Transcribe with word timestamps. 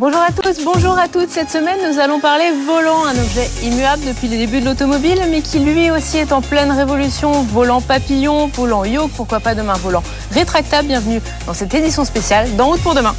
Bonjour 0.00 0.20
à 0.20 0.30
tous, 0.30 0.64
bonjour 0.64 0.96
à 0.96 1.08
toutes. 1.08 1.28
Cette 1.28 1.50
semaine, 1.50 1.78
nous 1.90 1.98
allons 1.98 2.20
parler 2.20 2.52
volant, 2.64 3.04
un 3.04 3.18
objet 3.18 3.50
immuable 3.64 4.04
depuis 4.06 4.28
les 4.28 4.36
débuts 4.36 4.60
de 4.60 4.66
l'automobile, 4.66 5.20
mais 5.28 5.40
qui 5.40 5.58
lui 5.58 5.90
aussi 5.90 6.18
est 6.18 6.30
en 6.32 6.40
pleine 6.40 6.70
révolution. 6.70 7.42
Volant 7.42 7.80
papillon, 7.80 8.46
volant 8.46 8.84
yoke, 8.84 9.10
pourquoi 9.16 9.40
pas 9.40 9.56
demain 9.56 9.72
volant 9.72 10.04
rétractable. 10.30 10.86
Bienvenue 10.86 11.20
dans 11.48 11.54
cette 11.54 11.74
édition 11.74 12.04
spéciale 12.04 12.54
d'En 12.54 12.68
route 12.68 12.80
pour 12.80 12.94
demain. 12.94 13.16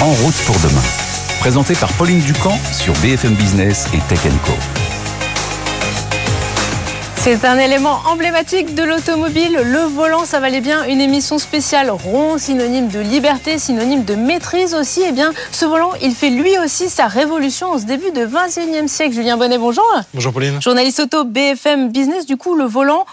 En 0.00 0.12
route 0.12 0.36
pour 0.46 0.58
demain. 0.60 0.82
Présenté 1.40 1.74
par 1.74 1.92
Pauline 1.92 2.20
Ducamp 2.20 2.58
sur 2.72 2.94
BFM 3.02 3.34
Business 3.34 3.86
et 3.92 3.98
Tech 4.08 4.20
Co. 4.46 4.81
C'est 7.24 7.44
un 7.44 7.56
élément 7.56 8.00
emblématique 8.10 8.74
de 8.74 8.82
l'automobile. 8.82 9.56
Le 9.62 9.78
volant, 9.78 10.24
ça 10.24 10.40
valait 10.40 10.60
bien 10.60 10.82
une 10.86 11.00
émission 11.00 11.38
spéciale 11.38 11.88
rond, 11.88 12.36
synonyme 12.36 12.88
de 12.88 12.98
liberté, 12.98 13.60
synonyme 13.60 14.02
de 14.02 14.16
maîtrise 14.16 14.74
aussi. 14.74 15.04
Eh 15.06 15.12
bien, 15.12 15.32
ce 15.52 15.64
volant, 15.64 15.92
il 16.02 16.16
fait 16.16 16.30
lui 16.30 16.58
aussi 16.58 16.88
sa 16.88 17.06
révolution 17.06 17.68
en 17.68 17.78
ce 17.78 17.84
début 17.84 18.10
de 18.10 18.26
21e 18.26 18.88
siècle. 18.88 19.14
Julien 19.14 19.36
Bonnet, 19.36 19.56
bonjour. 19.56 19.86
Bonjour 20.12 20.32
Pauline. 20.32 20.60
Journaliste 20.60 20.98
auto 20.98 21.22
BFM 21.22 21.92
Business. 21.92 22.26
Du 22.26 22.36
coup, 22.36 22.56
le 22.56 22.64
volant, 22.64 23.06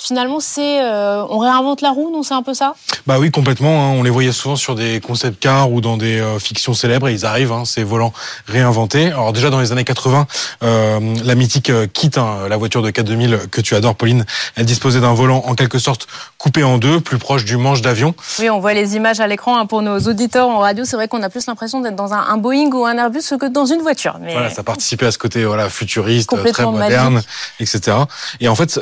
finalement, 0.00 0.40
c'est 0.40 0.82
euh, 0.82 1.22
on 1.28 1.38
réinvente 1.38 1.82
la 1.82 1.90
roue, 1.90 2.10
non 2.10 2.22
C'est 2.22 2.34
un 2.34 2.42
peu 2.42 2.54
ça? 2.54 2.74
Bah 3.06 3.18
oui, 3.18 3.30
complètement. 3.30 3.84
Hein. 3.84 3.94
On 3.96 4.02
les 4.02 4.10
voyait 4.10 4.32
souvent 4.32 4.56
sur 4.56 4.74
des 4.74 5.00
concept 5.00 5.40
cars 5.40 5.70
ou 5.70 5.80
dans 5.80 5.96
des 5.96 6.18
euh, 6.18 6.38
fictions 6.38 6.74
célèbres 6.74 7.08
et 7.08 7.12
ils 7.12 7.26
arrivent, 7.26 7.52
hein, 7.52 7.64
ces 7.64 7.84
volants 7.84 8.12
réinventés. 8.46 9.08
Alors 9.08 9.32
déjà 9.32 9.50
dans 9.50 9.60
les 9.60 9.72
années 9.72 9.84
80, 9.84 10.26
euh, 10.62 11.14
la 11.22 11.34
mythique 11.34 11.70
Kit, 11.92 12.10
hein, 12.16 12.48
la 12.48 12.56
voiture 12.56 12.82
de 12.82 12.90
4000 12.90 13.40
que 13.50 13.60
tu 13.60 13.74
adores, 13.74 13.94
Pauline, 13.94 14.24
elle 14.56 14.64
disposait 14.64 15.00
d'un 15.00 15.12
volant 15.12 15.42
en 15.46 15.54
quelque 15.54 15.78
sorte 15.78 16.06
coupé 16.38 16.64
en 16.64 16.78
deux, 16.78 17.00
plus 17.00 17.18
proche 17.18 17.44
du 17.44 17.58
manche 17.58 17.82
d'avion. 17.82 18.14
Oui, 18.38 18.48
on 18.48 18.60
voit 18.60 18.72
les 18.72 18.96
images 18.96 19.20
à 19.20 19.26
l'écran 19.26 19.58
hein, 19.58 19.66
pour 19.66 19.82
nos 19.82 19.98
auditeurs 20.00 20.48
en 20.48 20.58
radio. 20.58 20.84
C'est 20.84 20.96
vrai 20.96 21.08
qu'on 21.08 21.22
a 21.22 21.28
plus 21.28 21.46
l'impression 21.46 21.80
d'être 21.80 21.96
dans 21.96 22.14
un, 22.14 22.38
Boeing 22.38 22.70
ou 22.72 22.86
un 22.86 22.96
Airbus 22.96 23.22
que 23.38 23.46
dans 23.46 23.66
une 23.66 23.80
voiture. 23.80 24.18
Mais... 24.20 24.32
Voilà, 24.32 24.48
ça 24.48 24.62
participait 24.62 25.06
à 25.06 25.10
ce 25.10 25.18
côté 25.18 25.44
voilà 25.44 25.68
futuriste, 25.68 26.30
très 26.52 26.64
moderne, 26.64 27.20
etc. 27.58 27.98
Et 28.40 28.48
en 28.48 28.54
fait, 28.54 28.80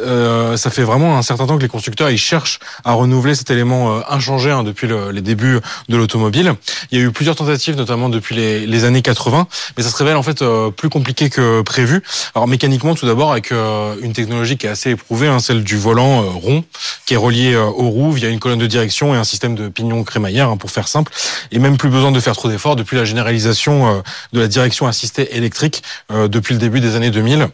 ça 0.57 0.71
fait 0.71 0.85
vraiment 0.85 1.08
un 1.17 1.23
certain 1.23 1.47
temps 1.47 1.57
que 1.57 1.63
les 1.63 1.69
constructeurs 1.69 2.11
ils 2.11 2.19
cherchent 2.19 2.59
à 2.85 2.93
renouveler 2.93 3.35
cet 3.35 3.51
élément 3.51 3.97
euh, 3.97 4.01
inchangé 4.09 4.51
hein, 4.51 4.63
depuis 4.63 4.89
les 5.13 5.21
débuts 5.21 5.59
de 5.89 5.97
l'automobile. 5.97 6.55
Il 6.91 6.99
y 6.99 7.03
a 7.03 7.05
eu 7.05 7.11
plusieurs 7.11 7.37
tentatives, 7.37 7.77
notamment 7.77 8.09
depuis 8.09 8.35
les, 8.35 8.85
années 8.85 9.03
80, 9.03 9.49
mais 9.77 9.83
ça 9.83 9.91
se 9.91 9.97
révèle 9.97 10.17
en 10.17 10.23
fait 10.23 10.43
euh, 10.43 10.71
plus 10.71 10.89
compliqué 10.89 11.31
que 11.31 11.63
prévu. 11.63 12.03
Alors 12.35 12.47
mécaniquement, 12.47 12.95
tout 12.95 13.07
d'abord 13.07 13.33
avec 13.33 13.51
euh, 13.51 13.97
une 14.03 14.13
technologie 14.13 14.57
qui 14.57 14.67
est 14.67 14.71
assez 14.71 14.91
éprouvée, 14.91 15.27
hein, 15.27 15.41
celle 15.41 15.65
du 15.65 15.77
volant 15.77 16.23
rond, 16.23 16.65
qui 17.07 17.15
est 17.15 17.17
relié 17.17 17.57
aux 17.57 17.89
roues 17.89 18.13
via 18.13 18.29
une 18.29 18.39
colonne 18.39 18.59
de 18.59 18.67
direction 18.67 19.15
et 19.15 19.19
un 19.19 19.25
système 19.25 19.55
de 19.55 19.69
pignon 19.69 20.05
crémaillère, 20.05 20.49
hein, 20.51 20.57
pour 20.57 20.71
faire 20.71 20.87
simple, 20.87 21.13
et 21.51 21.59
même 21.59 21.77
plus 21.77 21.91
besoin 21.91 22.13
de 22.13 22.21
faire 22.21 22.37
trop 22.37 22.49
d'efforts 22.49 22.77
depuis 22.77 22.97
la 22.97 23.05
généralisation 23.05 24.03
de 24.33 24.41
la 24.41 24.49
direction 24.49 24.87
assistée 24.87 25.37
électrique 25.37 25.83
depuis 26.11 26.55
le 26.55 26.61
début 26.61 26.81
des 26.81 26.95
années 26.95 27.11
2000. 27.11 27.49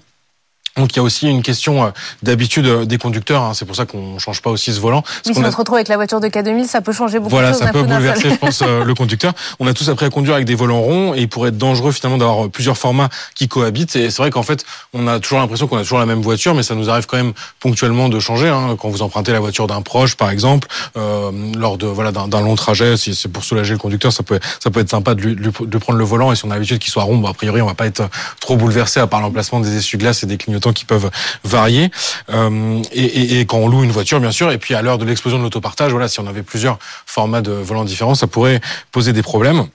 Donc 0.77 0.93
il 0.93 0.97
y 0.97 0.99
a 0.99 1.03
aussi 1.03 1.29
une 1.29 1.43
question 1.43 1.85
euh, 1.85 1.91
d'habitude 2.23 2.67
euh, 2.67 2.85
des 2.85 2.99
conducteurs. 2.99 3.43
Hein. 3.43 3.55
C'est 3.55 3.65
pour 3.65 3.77
ça 3.77 3.87
qu'on 3.87 4.19
change 4.19 4.43
pas 4.43 4.51
aussi 4.51 4.73
ce 4.73 4.81
volant. 4.81 5.05
Mais 5.27 5.33
si 5.33 5.39
on, 5.39 5.51
se 5.51 5.57
retrouve 5.57 5.77
avec 5.77 5.89
la 5.89 5.97
voiture 5.97 6.19
de 6.19 6.27
K2000, 6.27 6.67
ça 6.67 6.81
peut 6.81 6.93
changer 6.93 7.19
beaucoup 7.19 7.31
voilà, 7.31 7.49
de 7.49 7.53
choses. 7.53 7.63
Voilà, 7.63 7.73
ça 7.73 7.81
peut 7.81 7.87
bouleverser, 7.87 8.31
je 8.31 8.35
pense, 8.35 8.63
euh, 8.63 8.83
le 8.83 8.95
conducteur. 8.95 9.33
On 9.61 9.69
a 9.69 9.73
tous 9.73 9.89
appris 9.89 10.07
à 10.07 10.11
conduire 10.11 10.35
avec 10.35 10.47
des 10.47 10.57
volants 10.57 10.81
ronds 10.81 11.15
et 11.15 11.21
il 11.21 11.29
pourrait 11.29 11.51
être 11.51 11.59
dangereux 11.59 11.93
finalement 11.93 12.19
d'avoir 12.19 12.49
plusieurs 12.49 12.77
formats 12.77 13.09
qui 13.37 13.47
cohabitent. 13.47 13.95
Et 13.95 14.11
c'est 14.11 14.21
vrai 14.21 14.31
qu'en 14.31 14.43
fait, 14.43 14.65
on 14.93 15.07
a 15.07 15.21
toujours 15.21 15.39
l'impression 15.39 15.69
qu'on 15.69 15.77
a 15.77 15.83
toujours 15.83 16.01
la 16.01 16.07
même 16.07 16.23
voiture, 16.23 16.55
mais 16.57 16.65
ça 16.65 16.75
nous 16.75 16.91
arrive 16.91 17.07
quand 17.07 17.19
même 17.19 17.35
ponctuellement 17.61 18.09
de 18.09 18.19
changer. 18.19 18.49
Hein. 18.49 18.77
Quand 18.81 18.89
vous 18.89 19.03
empruntez 19.03 19.33
la 19.33 19.41
voiture 19.41 19.69
d'un 19.69 19.81
proche, 19.81 20.17
par 20.17 20.31
exemple, 20.31 20.67
euh, 20.97 21.31
lors 21.57 21.79
de 21.79 21.87
voilà 21.87 22.11
d'un 22.11 22.41
long 22.41 22.57
trajet, 22.57 22.97
si 22.97 23.15
c'est 23.15 23.29
pour 23.29 23.45
soulager 23.45 23.75
le 23.75 23.79
conducteur, 23.79 24.13
ça 24.13 24.25
peut 24.25 24.41
ça 24.59 24.71
peut 24.71 24.81
être 24.81 24.91
sympa 24.91 25.15
de, 25.15 25.21
lui, 25.21 25.37
de 25.37 25.79
prendre 25.79 25.99
le 26.01 26.05
volant. 26.05 26.33
Et 26.33 26.37
si 26.37 26.45
on 26.45 26.51
a 26.51 26.55
l'habitude 26.55 26.81
qu'il 26.81 26.91
soit 26.91 27.05
rond, 27.05 27.25
a 27.27 27.35
priori, 27.35 27.63
on 27.63 27.67
va 27.67 27.75
pas 27.75 27.87
être 27.87 28.03
trop 28.41 28.57
bouleversé 28.57 28.99
à 28.99 29.07
part 29.07 29.21
l'emplacement 29.21 29.61
des 29.61 29.77
essuie-glaces 29.77 30.25
et 30.25 30.27
des 30.27 30.37
clignotants 30.37 30.64
qui 30.73 30.85
peuvent 30.85 31.11
variés. 31.45 31.91
Euh, 32.31 32.83
et, 32.93 33.41
et, 33.41 33.47
quand 33.47 33.59
on 33.59 33.69
loue 33.69 33.85
une 33.85 33.93
voiture, 33.93 34.21
bien 34.21 34.33
sûr. 34.33 34.51
Et 34.51 34.59
puis 34.59 34.75
à 34.75 34.83
l'heure 34.83 34.99
de 34.99 35.05
l'explosion 35.05 35.39
de 35.39 35.45
l'autopartage, 35.45 35.93
voilà, 35.93 36.09
si 36.09 36.21
on 36.21 36.27
avait 36.27 36.43
plusieurs 36.43 36.79
formats 37.07 37.43
de 37.43 37.53
volants 37.53 37.85
différents, 37.85 38.15
ça 38.15 38.27
pourrait 38.27 38.61
poser 38.93 39.13
des 39.13 39.23
problèmes. 39.23 39.67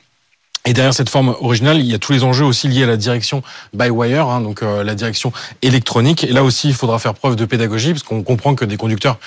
Et 0.66 0.74
derrière 0.74 0.94
cette 0.94 1.10
forme 1.10 1.36
originale, 1.40 1.80
il 1.80 1.86
y 1.86 1.94
a 1.94 2.00
tous 2.00 2.12
les 2.12 2.24
enjeux 2.24 2.46
aussi 2.46 2.68
liés 2.68 2.84
à 2.84 2.88
la 2.88 2.98
direction 2.98 3.42
by 3.74 3.90
wire, 3.90 4.28
hein, 4.28 4.42
donc 4.42 4.62
euh, 4.62 4.84
la 4.84 4.94
direction 4.94 5.32
électronique. 5.62 6.26
Et 6.26 6.34
là 6.34 6.44
aussi, 6.44 6.68
il 6.68 6.74
faudra 6.74 7.00
faire 7.00 7.14
preuve 7.14 7.36
de 7.36 7.46
pédagogie, 7.46 7.94
parce 7.94 8.04
qu'on 8.04 8.24
comprend 8.24 8.56
que 8.56 8.66
des 8.66 8.78
conducteurs 8.78 9.20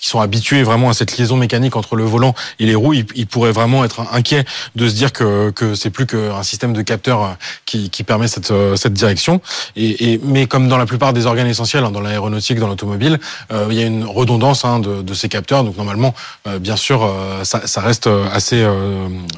qui 0.00 0.08
sont 0.08 0.20
habitués 0.20 0.62
vraiment 0.62 0.90
à 0.90 0.94
cette 0.94 1.16
liaison 1.16 1.36
mécanique 1.36 1.76
entre 1.76 1.96
le 1.96 2.04
volant 2.04 2.34
et 2.58 2.66
les 2.66 2.74
roues, 2.74 2.94
ils, 2.94 3.26
pourraient 3.26 3.52
vraiment 3.52 3.84
être 3.84 4.02
inquiets 4.12 4.44
de 4.76 4.88
se 4.88 4.94
dire 4.94 5.12
que, 5.12 5.50
que 5.50 5.74
c'est 5.74 5.90
plus 5.90 6.06
qu'un 6.06 6.42
système 6.42 6.72
de 6.72 6.82
capteurs 6.82 7.22
euh, 7.22 7.28
qui, 7.64 7.90
qui 7.90 8.04
permet 8.04 8.28
cette, 8.28 8.50
euh, 8.50 8.76
cette 8.76 8.92
direction. 8.92 9.40
Et, 9.74 10.12
et, 10.12 10.20
mais 10.22 10.46
comme 10.46 10.68
dans 10.68 10.78
la 10.78 10.86
plupart 10.86 11.12
des 11.12 11.26
organes 11.26 11.48
essentiels, 11.48 11.84
hein, 11.84 11.90
dans 11.90 12.00
l'aéronautique, 12.00 12.58
dans 12.58 12.68
l'automobile, 12.68 13.18
euh, 13.52 13.66
il 13.70 13.76
y 13.76 13.82
a 13.82 13.86
une 13.86 14.04
redondance 14.04 14.64
hein, 14.64 14.78
de, 14.78 15.02
de, 15.02 15.14
ces 15.14 15.28
capteurs. 15.28 15.64
Donc 15.64 15.76
normalement, 15.76 16.14
bien 16.60 16.76
sûr, 16.76 17.10
ça, 17.42 17.66
ça, 17.66 17.80
reste 17.80 18.08
assez 18.32 18.64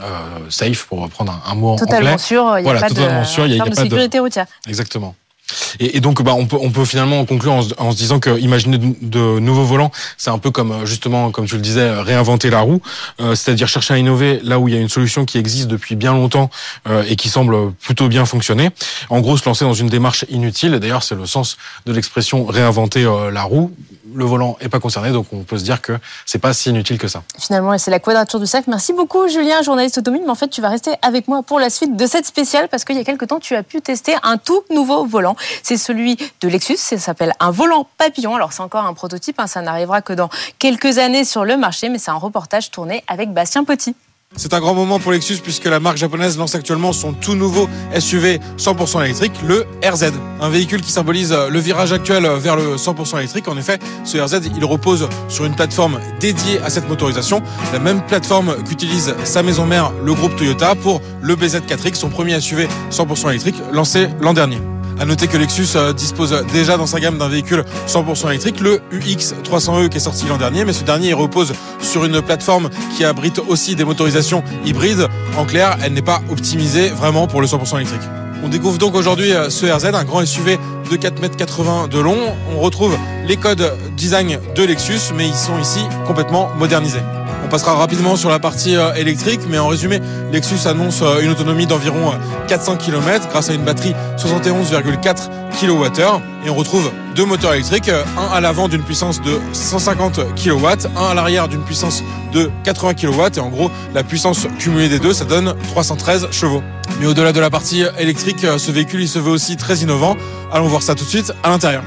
euh, 0.02 0.50
safe 0.50 0.84
pour 0.84 1.00
reprendre 1.00 1.40
un, 1.46 1.54
mot 1.54 1.76
totalement 1.76 2.10
anglais. 2.10 2.18
Sûr, 2.18 2.58
y 2.58 2.62
voilà, 2.62 2.82
totalement 2.82 3.20
de, 3.20 3.26
sûr, 3.26 3.46
il 3.46 3.50
y 3.50 3.54
a, 3.54 3.56
y 3.56 3.60
a 3.60 3.64
pas 3.64 3.70
de 3.70 3.74
sécurité 3.76 4.18
routière. 4.18 4.46
Exactement. 4.66 5.14
Et, 5.80 5.96
et, 5.96 6.00
donc, 6.00 6.22
bah, 6.22 6.34
on 6.34 6.46
peut, 6.46 6.58
on 6.60 6.70
peut 6.70 6.84
finalement 6.84 7.24
conclure 7.24 7.52
en, 7.52 7.62
en 7.78 7.92
se 7.92 7.96
disant 7.96 8.20
que 8.20 8.38
imaginer 8.38 8.78
de, 8.78 9.38
nouveaux 9.38 9.64
volants, 9.64 9.90
c'est 10.16 10.30
un 10.30 10.38
peu 10.38 10.50
comme 10.50 10.72
euh, 10.72 10.86
justement, 10.86 11.30
comme 11.30 11.46
tu 11.46 11.56
le 11.56 11.62
disais, 11.62 11.90
réinventer 12.00 12.50
la 12.50 12.60
roue, 12.60 12.80
euh, 13.20 13.34
c'est-à-dire 13.34 13.68
chercher 13.68 13.94
à 13.94 13.98
innover 13.98 14.40
là 14.42 14.58
où 14.58 14.68
il 14.68 14.74
y 14.74 14.76
a 14.76 14.80
une 14.80 14.88
solution 14.88 15.24
qui 15.24 15.38
existe 15.38 15.68
depuis 15.68 15.96
bien 15.96 16.12
longtemps 16.12 16.50
euh, 16.88 17.04
et 17.08 17.16
qui 17.16 17.28
semble 17.28 17.72
plutôt 17.72 18.08
bien 18.08 18.24
fonctionner. 18.24 18.70
En 19.10 19.20
gros, 19.20 19.36
se 19.36 19.44
lancer 19.44 19.64
dans 19.64 19.74
une 19.74 19.88
démarche 19.88 20.24
inutile. 20.28 20.72
D'ailleurs, 20.72 21.02
c'est 21.02 21.14
le 21.14 21.26
sens 21.26 21.56
de 21.86 21.92
l'expression 21.92 22.44
réinventer 22.46 23.04
la 23.32 23.42
roue 23.42 23.72
le 24.14 24.24
volant 24.24 24.56
est 24.60 24.68
pas 24.68 24.80
concerné, 24.80 25.10
donc 25.10 25.26
on 25.32 25.42
peut 25.42 25.58
se 25.58 25.64
dire 25.64 25.80
que 25.82 25.92
c'est 26.26 26.38
pas 26.38 26.52
si 26.52 26.70
inutile 26.70 26.98
que 26.98 27.08
ça. 27.08 27.22
Finalement, 27.38 27.76
c'est 27.78 27.90
la 27.90 27.98
quadrature 27.98 28.40
du 28.40 28.46
cercle. 28.46 28.70
Merci 28.70 28.92
beaucoup, 28.92 29.28
Julien, 29.28 29.62
journaliste 29.62 29.98
automobile. 29.98 30.24
Mais 30.24 30.32
en 30.32 30.34
fait, 30.34 30.48
tu 30.48 30.60
vas 30.60 30.68
rester 30.68 30.92
avec 31.02 31.28
moi 31.28 31.42
pour 31.42 31.58
la 31.58 31.70
suite 31.70 31.96
de 31.96 32.06
cette 32.06 32.26
spéciale 32.26 32.68
parce 32.68 32.84
qu'il 32.84 32.96
y 32.96 33.00
a 33.00 33.04
quelques 33.04 33.26
temps, 33.28 33.40
tu 33.40 33.54
as 33.54 33.62
pu 33.62 33.80
tester 33.80 34.14
un 34.22 34.36
tout 34.36 34.62
nouveau 34.70 35.06
volant. 35.06 35.36
C'est 35.62 35.76
celui 35.76 36.16
de 36.40 36.48
Lexus. 36.48 36.76
Ça 36.76 36.98
s'appelle 36.98 37.32
un 37.40 37.50
volant 37.50 37.86
papillon. 37.98 38.34
Alors, 38.34 38.52
c'est 38.52 38.62
encore 38.62 38.84
un 38.84 38.94
prototype. 38.94 39.38
Hein. 39.40 39.46
Ça 39.46 39.62
n'arrivera 39.62 40.02
que 40.02 40.12
dans 40.12 40.28
quelques 40.58 40.98
années 40.98 41.24
sur 41.24 41.44
le 41.44 41.56
marché, 41.56 41.88
mais 41.88 41.98
c'est 41.98 42.10
un 42.10 42.14
reportage 42.14 42.70
tourné 42.70 43.04
avec 43.08 43.32
Bastien 43.32 43.64
Petit. 43.64 43.94
C'est 44.36 44.54
un 44.54 44.60
grand 44.60 44.74
moment 44.74 45.00
pour 45.00 45.10
Lexus 45.10 45.38
puisque 45.42 45.64
la 45.64 45.80
marque 45.80 45.96
japonaise 45.96 46.38
lance 46.38 46.54
actuellement 46.54 46.92
son 46.92 47.12
tout 47.12 47.34
nouveau 47.34 47.68
SUV 47.98 48.38
100% 48.56 49.04
électrique, 49.04 49.32
le 49.44 49.66
RZ. 49.84 50.12
Un 50.40 50.48
véhicule 50.48 50.80
qui 50.80 50.92
symbolise 50.92 51.32
le 51.32 51.58
virage 51.58 51.92
actuel 51.92 52.24
vers 52.38 52.54
le 52.54 52.76
100% 52.76 53.18
électrique. 53.18 53.48
En 53.48 53.56
effet, 53.56 53.80
ce 54.04 54.16
RZ, 54.16 54.48
il 54.56 54.64
repose 54.64 55.08
sur 55.28 55.44
une 55.44 55.56
plateforme 55.56 55.98
dédiée 56.20 56.60
à 56.60 56.70
cette 56.70 56.88
motorisation, 56.88 57.42
la 57.72 57.80
même 57.80 58.00
plateforme 58.06 58.62
qu'utilise 58.62 59.14
sa 59.24 59.42
maison 59.42 59.66
mère, 59.66 59.92
le 60.04 60.14
groupe 60.14 60.36
Toyota, 60.36 60.76
pour 60.76 61.00
le 61.20 61.34
BZ4X, 61.34 61.96
son 61.96 62.08
premier 62.08 62.40
SUV 62.40 62.68
100% 62.92 63.30
électrique, 63.30 63.56
lancé 63.72 64.08
l'an 64.20 64.34
dernier. 64.34 64.58
À 65.00 65.04
noter 65.04 65.28
que 65.28 65.36
Lexus 65.36 65.76
euh, 65.76 65.92
dispose 65.92 66.44
déjà 66.52 66.76
dans 66.76 66.86
sa 66.86 66.98
gamme 66.98 67.18
d'un 67.18 67.28
véhicule 67.28 67.64
100% 67.86 68.30
électrique, 68.30 68.60
le 68.60 68.80
UX 68.92 69.34
300e 69.44 69.88
qui 69.88 69.98
est 69.98 70.00
sorti 70.00 70.26
l'an 70.26 70.38
dernier, 70.38 70.64
mais 70.64 70.72
ce 70.72 70.82
dernier 70.82 71.12
repose 71.12 71.52
sur 71.80 72.04
une 72.04 72.20
plateforme 72.20 72.68
qui 72.96 73.04
abrite 73.04 73.40
aussi 73.46 73.76
des 73.76 73.84
motorisations 73.84 74.42
hybrides. 74.64 75.06
En 75.36 75.44
clair, 75.44 75.78
elle 75.84 75.92
n'est 75.92 76.02
pas 76.02 76.20
optimisée 76.30 76.88
vraiment 76.88 77.28
pour 77.28 77.40
le 77.40 77.46
100% 77.46 77.76
électrique. 77.76 78.02
On 78.42 78.48
découvre 78.48 78.78
donc 78.78 78.96
aujourd'hui 78.96 79.32
euh, 79.32 79.50
ce 79.50 79.66
RZ, 79.66 79.94
un 79.94 80.04
grand 80.04 80.26
SUV 80.26 80.58
de 80.90 80.96
4,80 80.96 81.84
m 81.84 81.88
de 81.88 81.98
long. 82.00 82.18
On 82.56 82.60
retrouve 82.60 82.96
les 83.24 83.36
codes 83.36 83.72
design 83.96 84.38
de 84.56 84.62
Lexus, 84.64 85.12
mais 85.14 85.28
ils 85.28 85.34
sont 85.34 85.58
ici 85.60 85.80
complètement 86.06 86.50
modernisés. 86.56 87.02
On 87.48 87.50
passera 87.50 87.72
rapidement 87.72 88.16
sur 88.16 88.28
la 88.28 88.38
partie 88.38 88.76
euh, 88.76 88.92
électrique, 88.92 89.40
mais 89.48 89.58
en 89.58 89.68
résumé, 89.68 90.02
Lexus 90.30 90.68
annonce 90.68 91.00
euh, 91.00 91.22
une 91.22 91.30
autonomie 91.30 91.66
d'environ 91.66 92.12
400 92.46 92.76
km 92.76 93.26
grâce 93.30 93.48
à 93.48 93.54
une 93.54 93.64
batterie 93.64 93.94
71,4 94.18 95.30
kWh. 95.58 96.20
Et 96.44 96.50
on 96.50 96.54
retrouve 96.54 96.92
deux 97.14 97.24
moteurs 97.24 97.54
électriques, 97.54 97.88
un 97.88 98.34
à 98.34 98.42
l'avant 98.42 98.68
d'une 98.68 98.82
puissance 98.82 99.22
de 99.22 99.40
150 99.54 100.34
kW, 100.34 100.66
un 100.94 101.06
à 101.06 101.14
l'arrière 101.14 101.48
d'une 101.48 101.62
puissance 101.62 102.04
de 102.34 102.50
80 102.64 102.92
kW. 102.92 103.38
Et 103.38 103.40
en 103.40 103.48
gros, 103.48 103.70
la 103.94 104.02
puissance 104.02 104.46
cumulée 104.58 104.90
des 104.90 104.98
deux, 104.98 105.14
ça 105.14 105.24
donne 105.24 105.54
313 105.68 106.28
chevaux. 106.30 106.62
Mais 107.00 107.06
au-delà 107.06 107.32
de 107.32 107.40
la 107.40 107.48
partie 107.48 107.82
électrique, 107.98 108.44
ce 108.58 108.70
véhicule, 108.70 109.00
il 109.00 109.08
se 109.08 109.18
veut 109.18 109.32
aussi 109.32 109.56
très 109.56 109.76
innovant. 109.76 110.18
Allons 110.52 110.68
voir 110.68 110.82
ça 110.82 110.94
tout 110.94 111.04
de 111.04 111.10
suite 111.10 111.32
à 111.42 111.48
l'intérieur. 111.48 111.82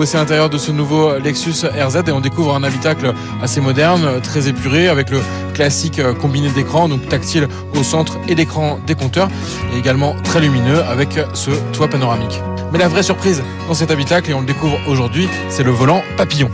Voici 0.00 0.16
l'intérieur 0.16 0.48
de 0.48 0.56
ce 0.56 0.72
nouveau 0.72 1.18
Lexus 1.18 1.66
RZ 1.66 2.04
et 2.06 2.12
on 2.12 2.20
découvre 2.20 2.54
un 2.54 2.62
habitacle 2.62 3.12
assez 3.42 3.60
moderne, 3.60 4.22
très 4.22 4.48
épuré, 4.48 4.88
avec 4.88 5.10
le 5.10 5.20
classique 5.52 6.00
combiné 6.22 6.48
d'écran, 6.48 6.88
donc 6.88 7.06
tactile 7.06 7.48
au 7.78 7.82
centre 7.82 8.18
et 8.26 8.34
l'écran 8.34 8.78
des 8.86 8.94
compteurs, 8.94 9.28
et 9.74 9.78
également 9.78 10.16
très 10.24 10.40
lumineux 10.40 10.82
avec 10.84 11.20
ce 11.34 11.50
toit 11.74 11.88
panoramique. 11.88 12.40
Mais 12.72 12.78
la 12.78 12.88
vraie 12.88 13.02
surprise 13.02 13.42
dans 13.68 13.74
cet 13.74 13.90
habitacle, 13.90 14.30
et 14.30 14.32
on 14.32 14.40
le 14.40 14.46
découvre 14.46 14.78
aujourd'hui, 14.88 15.28
c'est 15.50 15.64
le 15.64 15.70
volant 15.70 16.00
papillon. 16.16 16.50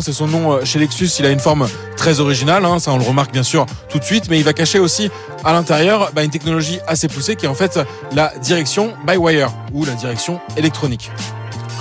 C'est 0.00 0.12
son 0.12 0.28
nom 0.28 0.52
euh, 0.52 0.64
chez 0.64 0.78
Lexus. 0.78 1.08
Il 1.18 1.26
a 1.26 1.30
une 1.30 1.40
forme 1.40 1.68
très 1.96 2.20
originale, 2.20 2.64
hein, 2.64 2.78
ça 2.78 2.92
on 2.92 2.98
le 2.98 3.04
remarque 3.04 3.32
bien 3.32 3.42
sûr 3.42 3.66
tout 3.88 3.98
de 3.98 4.04
suite, 4.04 4.28
mais 4.30 4.38
il 4.38 4.44
va 4.44 4.52
cacher 4.52 4.78
aussi 4.78 5.10
à 5.44 5.52
l'intérieur 5.52 6.10
bah, 6.14 6.22
une 6.22 6.30
technologie 6.30 6.78
assez 6.86 7.08
poussée 7.08 7.34
qui 7.34 7.46
est 7.46 7.48
en 7.48 7.54
fait 7.54 7.80
la 8.12 8.32
direction 8.42 8.94
by 9.06 9.16
wire 9.16 9.50
ou 9.72 9.84
la 9.84 9.92
direction 9.92 10.40
électronique. 10.56 11.10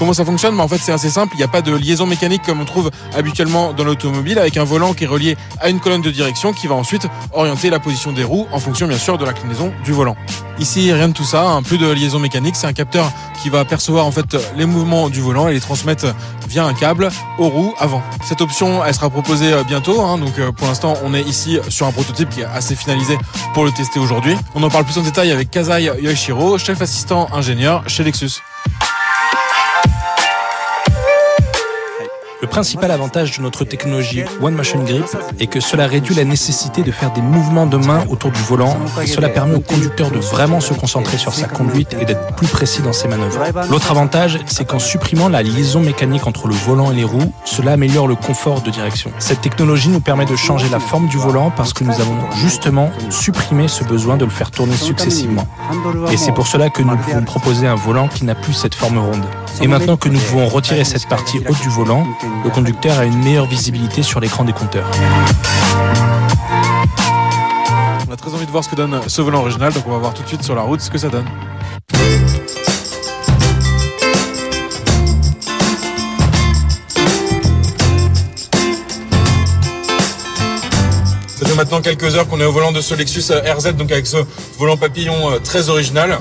Comment 0.02 0.14
ça 0.14 0.26
fonctionne 0.26 0.58
bah, 0.58 0.64
En 0.64 0.68
fait, 0.68 0.80
c'est 0.80 0.92
assez 0.92 1.12
simple. 1.12 1.36
Il 1.36 1.38
n'y 1.38 1.44
a 1.44 1.48
pas 1.48 1.62
de 1.62 1.72
liaison 1.76 2.08
mécanique 2.08 2.42
comme 2.42 2.60
on 2.60 2.66
trouve 2.66 2.90
habituellement 3.16 3.72
dans 3.72 3.84
l'automobile, 3.84 4.40
avec 4.40 4.58
un 4.58 4.64
volant 4.64 4.96
qui 4.96 5.04
est 5.04 5.08
relié 5.08 5.38
à 5.60 5.70
une 5.70 5.80
colonne 5.80 6.02
de 6.02 6.10
direction 6.10 6.54
qui 6.54 6.66
va 6.66 6.74
ensuite 6.74 7.06
orienter 7.34 7.70
la 7.70 7.80
position 7.80 8.12
des 8.12 8.24
roues 8.24 8.48
en 8.52 8.58
fonction, 8.58 8.88
bien 8.88 8.98
sûr, 8.98 9.20
de 9.20 9.26
l'inclinaison 9.26 9.72
du 9.84 9.92
volant. 9.92 10.16
Ici, 10.58 10.92
rien 10.92 11.10
de 11.10 11.14
tout 11.14 11.24
ça, 11.24 11.44
hein. 11.44 11.62
plus 11.62 11.78
de 11.78 11.88
liaison 11.88 12.18
mécanique. 12.18 12.56
C'est 12.56 12.66
un 12.66 12.74
capteur 12.74 13.12
qui 13.44 13.52
va 13.52 13.64
percevoir 13.64 14.08
en 14.08 14.12
fait 14.12 14.36
les 14.58 14.66
mouvements 14.66 15.08
du 15.08 15.22
volant 15.22 15.48
et 15.48 15.54
les 15.54 15.60
transmettre 15.60 16.08
via 16.50 16.66
un 16.66 16.74
câble 16.74 17.10
aux 17.38 17.50
roues 17.50 17.76
avant. 17.78 18.02
Cette 18.24 18.42
option, 18.42 18.84
elle 18.84 18.96
sera 18.96 19.12
proposée 19.12 19.54
euh, 19.54 19.64
bientôt. 19.64 20.02
Hein. 20.02 20.18
donc, 20.18 20.40
euh, 20.40 20.52
pour 20.52 20.66
l'instant, 20.66 20.96
on 21.04 21.14
est 21.14 21.22
ici 21.22 21.60
sur 21.70 21.86
un 21.86 21.92
prototype 21.92 22.30
qui 22.30 22.42
est 22.42 22.46
assez 22.46 22.76
finalisé 22.76 23.20
pour 23.54 23.66
le 23.66 23.72
tester 23.72 24.00
aujourd'hui. 24.00 24.36
On 24.56 24.64
en 24.64 24.70
parle 24.72 24.86
plus 24.86 24.98
en 24.98 25.04
détail 25.04 25.32
avec 25.32 25.52
Kazai 25.52 25.92
Yoshiro, 26.02 26.58
chef 26.58 26.82
assistant 26.82 27.30
ingénieur 27.32 27.84
chez 27.88 28.04
Lexus. 28.04 28.42
Le 32.42 32.48
principal 32.48 32.90
avantage 32.90 33.38
de 33.38 33.44
notre 33.44 33.66
technologie 33.66 34.24
One 34.42 34.56
Motion 34.56 34.84
Grip 34.84 35.06
est 35.40 35.46
que 35.46 35.60
cela 35.60 35.86
réduit 35.86 36.16
la 36.16 36.24
nécessité 36.24 36.82
de 36.82 36.92
faire 36.92 37.14
des 37.14 37.22
mouvements 37.22 37.68
de 37.68 37.78
main 37.78 38.04
autour 38.10 38.32
du 38.32 38.42
volant 38.42 38.76
et 39.02 39.06
cela 39.06 39.30
permet 39.30 39.56
au 39.56 39.60
conducteur 39.60 40.10
de 40.10 40.18
vraiment 40.18 40.60
se 40.60 40.74
concentrer 40.74 41.20
sur 41.20 41.36
sa 41.36 41.48
conduite 41.48 41.96
et 42.00 42.06
d'être 42.06 42.36
plus 42.36 42.48
précis 42.48 42.82
dans 42.82 42.94
ses 42.94 43.08
manœuvres. 43.08 43.40
L'autre 43.70 43.92
avantage, 43.92 44.40
c'est 44.48 44.66
qu'en 44.66 44.80
supprimant 44.80 45.30
la 45.30 45.44
liaison 45.44 45.82
mécanique 45.82 46.26
entre 46.26 46.48
le 46.48 46.56
volant 46.56 46.92
et 46.92 46.96
les 46.96 47.04
roues, 47.04 47.32
cela 47.46 47.74
améliore 47.74 48.08
le 48.08 48.16
confort 48.16 48.62
de 48.62 48.72
direction. 48.72 49.12
Cette 49.20 49.42
technologie 49.42 49.90
nous 49.90 50.02
permet 50.02 50.26
de 50.26 50.36
changer 50.36 50.68
la 50.70 50.80
forme 50.80 51.08
du 51.10 51.18
volant 51.18 51.52
parce 51.56 51.74
que 51.74 51.84
nous 51.84 51.94
avons 51.94 52.18
justement 52.38 52.90
supprimé 53.12 53.68
ce 53.68 53.84
besoin 53.84 54.18
de 54.18 54.26
le 54.26 54.32
faire 54.32 54.50
tourner 54.50 54.78
successivement. 54.78 55.48
Et 56.12 56.18
c'est 56.18 56.32
pour 56.32 56.48
cela 56.48 56.70
que 56.70 56.82
nous 56.82 56.98
pouvons 56.98 57.24
proposer 57.24 57.68
un 57.68 57.76
volant 57.76 58.08
qui 58.08 58.26
n'a 58.26 58.34
plus 58.34 58.54
cette 58.54 58.74
forme 58.74 58.98
ronde. 58.98 59.26
Et 59.62 59.68
maintenant 59.68 59.98
que 59.98 60.10
nous 60.10 60.20
pouvons 60.20 60.48
retirer 60.48 60.84
cette 60.84 61.08
partie 61.08 61.40
haute 61.48 61.62
du 61.62 61.70
volant, 61.70 62.04
le 62.44 62.50
conducteur 62.50 62.98
a 62.98 63.06
une 63.06 63.18
meilleure 63.24 63.46
visibilité 63.46 64.04
sur 64.04 64.20
l'écran 64.20 64.44
des 64.44 64.54
compteurs. 64.54 64.90
On 68.08 68.14
a 68.14 68.18
très 68.18 68.34
envie 68.34 68.46
de 68.46 68.52
voir 68.52 68.64
ce 68.64 68.70
que 68.70 68.76
donne 68.76 69.00
ce 69.08 69.22
volant 69.22 69.40
original, 69.40 69.72
donc 69.74 69.84
on 69.88 69.92
va 69.92 69.98
voir 69.98 70.14
tout 70.14 70.24
de 70.24 70.28
suite 70.28 70.44
sur 70.44 70.56
la 70.56 70.62
route 70.62 70.82
ce 70.82 70.90
que 70.90 70.98
ça 70.98 71.10
donne. 71.10 71.26
Ça 81.28 81.48
fait 81.48 81.56
maintenant 81.56 81.82
quelques 81.82 82.16
heures 82.16 82.28
qu'on 82.28 82.40
est 82.40 82.46
au 82.46 82.52
volant 82.52 82.72
de 82.72 82.82
ce 82.82 82.94
Lexus 82.94 83.32
RZ, 83.32 83.76
donc 83.76 83.92
avec 83.92 84.06
ce 84.06 84.18
volant 84.58 84.78
papillon 84.78 85.32
euh, 85.32 85.40
très 85.40 85.70
original. 85.70 86.20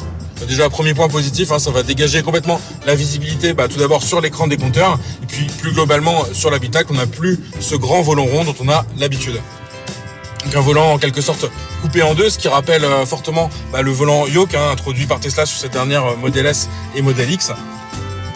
Déjà, 0.49 0.69
premier 0.71 0.95
point 0.95 1.09
positif, 1.09 1.53
hein, 1.53 1.59
ça 1.59 1.71
va 1.71 1.83
dégager 1.83 2.23
complètement 2.23 2.61
la 2.87 2.95
visibilité, 2.95 3.53
bah, 3.53 3.69
tout 3.69 3.79
d'abord 3.79 4.03
sur 4.03 4.21
l'écran 4.21 4.47
des 4.47 4.57
compteurs, 4.57 4.99
et 5.23 5.27
puis 5.27 5.47
plus 5.47 5.73
globalement 5.73 6.25
sur 6.33 6.51
l'habitacle, 6.51 6.89
on 6.91 6.97
n'a 6.97 7.07
plus 7.07 7.39
ce 7.61 7.75
grand 7.77 8.03
volant 8.03 8.25
rond 8.25 8.45
dont 8.45 8.55
on 8.61 8.69
a 8.69 8.85
l'habitude. 8.99 9.41
Un 10.55 10.61
volant 10.61 10.93
en 10.93 10.99
quelque 10.99 11.21
sorte 11.21 11.51
coupé 11.83 12.03
en 12.03 12.15
deux, 12.15 12.31
ce 12.31 12.39
qui 12.39 12.49
rappelle 12.49 12.85
euh, 12.85 13.05
fortement 13.05 13.51
bah, 13.73 13.83
le 13.83 13.91
volant 13.91 14.27
Yoke 14.27 14.55
hein, 14.55 14.71
introduit 14.73 15.07
par 15.07 15.21
Tesla 15.21 15.45
sur 15.47 15.59
cette 15.59 15.73
dernière 15.73 16.05
euh, 16.05 16.17
Model 16.17 16.47
S 16.47 16.69
et 16.97 17.03
Model 17.03 17.31
X. 17.31 17.53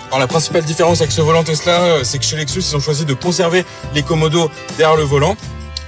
Alors 0.09 0.19
la 0.21 0.27
principale 0.27 0.63
différence 0.63 1.01
avec 1.01 1.13
ce 1.13 1.23
volant 1.23 1.43
Tesla, 1.43 1.81
euh, 1.81 2.05
c'est 2.05 2.19
que 2.19 2.25
chez 2.25 2.37
Lexus, 2.37 2.61
ils 2.61 2.77
ont 2.77 2.81
choisi 2.81 3.05
de 3.05 3.15
conserver 3.15 3.65
les 3.95 4.03
commodos 4.03 4.51
derrière 4.77 4.97
le 4.97 5.03
volant. 5.03 5.37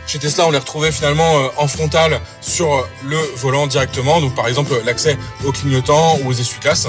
Chez 0.06 0.20
Tesla, 0.20 0.46
on 0.46 0.52
les 0.52 0.58
retrouvait 0.58 0.92
finalement 0.92 1.38
euh, 1.38 1.48
en 1.56 1.66
frontal 1.66 2.20
sur 2.40 2.88
le 3.04 3.18
volant 3.36 3.66
directement. 3.66 4.20
Donc 4.20 4.34
par 4.34 4.46
exemple 4.46 4.72
l'accès 4.84 5.18
aux 5.44 5.52
clignotants 5.52 6.18
ou 6.22 6.28
aux 6.28 6.32
essuie-glaces. 6.32 6.88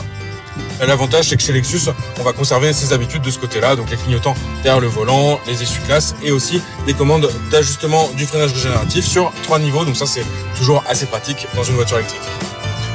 L'avantage, 0.79 1.29
c'est 1.29 1.37
que 1.37 1.41
chez 1.41 1.53
Lexus, 1.53 1.89
on 2.19 2.23
va 2.23 2.33
conserver 2.33 2.73
ses 2.73 2.93
habitudes 2.93 3.21
de 3.21 3.31
ce 3.31 3.39
côté-là, 3.39 3.75
donc 3.75 3.89
les 3.89 3.97
clignotants 3.97 4.35
derrière 4.63 4.79
le 4.79 4.87
volant, 4.87 5.39
les 5.47 5.61
essuie-glaces 5.61 6.15
et 6.23 6.31
aussi 6.31 6.61
des 6.85 6.93
commandes 6.93 7.29
d'ajustement 7.51 8.09
du 8.15 8.25
freinage 8.25 8.53
régénératif 8.53 9.05
sur 9.05 9.31
trois 9.43 9.59
niveaux. 9.59 9.85
Donc 9.85 9.95
ça, 9.97 10.05
c'est 10.05 10.25
toujours 10.55 10.83
assez 10.87 11.07
pratique 11.07 11.47
dans 11.55 11.63
une 11.63 11.75
voiture 11.75 11.97
électrique. 11.97 12.21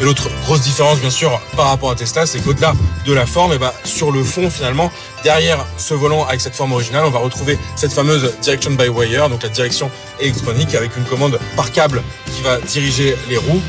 Et 0.02 0.04
l'autre 0.04 0.28
grosse 0.46 0.62
différence, 0.62 0.98
bien 0.98 1.10
sûr, 1.10 1.40
par 1.56 1.68
rapport 1.68 1.92
à 1.92 1.94
Tesla, 1.94 2.26
c'est 2.26 2.40
qu'au-delà 2.40 2.72
de 3.06 3.12
la 3.12 3.24
forme, 3.24 3.52
et 3.52 3.58
ben, 3.58 3.70
sur 3.84 4.10
le 4.10 4.24
fond, 4.24 4.50
finalement, 4.50 4.90
derrière 5.22 5.64
ce 5.76 5.94
volant 5.94 6.24
avec 6.26 6.40
cette 6.40 6.56
forme 6.56 6.72
originale, 6.72 7.04
on 7.04 7.10
va 7.10 7.20
retrouver 7.20 7.56
cette 7.76 7.92
fameuse 7.92 8.34
direction 8.42 8.72
by 8.72 8.88
wire, 8.88 9.28
donc 9.28 9.44
la 9.44 9.48
direction 9.48 9.92
électronique 10.18 10.74
avec 10.74 10.96
une 10.96 11.04
commande 11.04 11.38
par 11.54 11.70
câble 11.70 12.02
qui 12.34 12.42
va 12.42 12.58
diriger 12.58 13.16
les 13.28 13.36
roues 13.36 13.62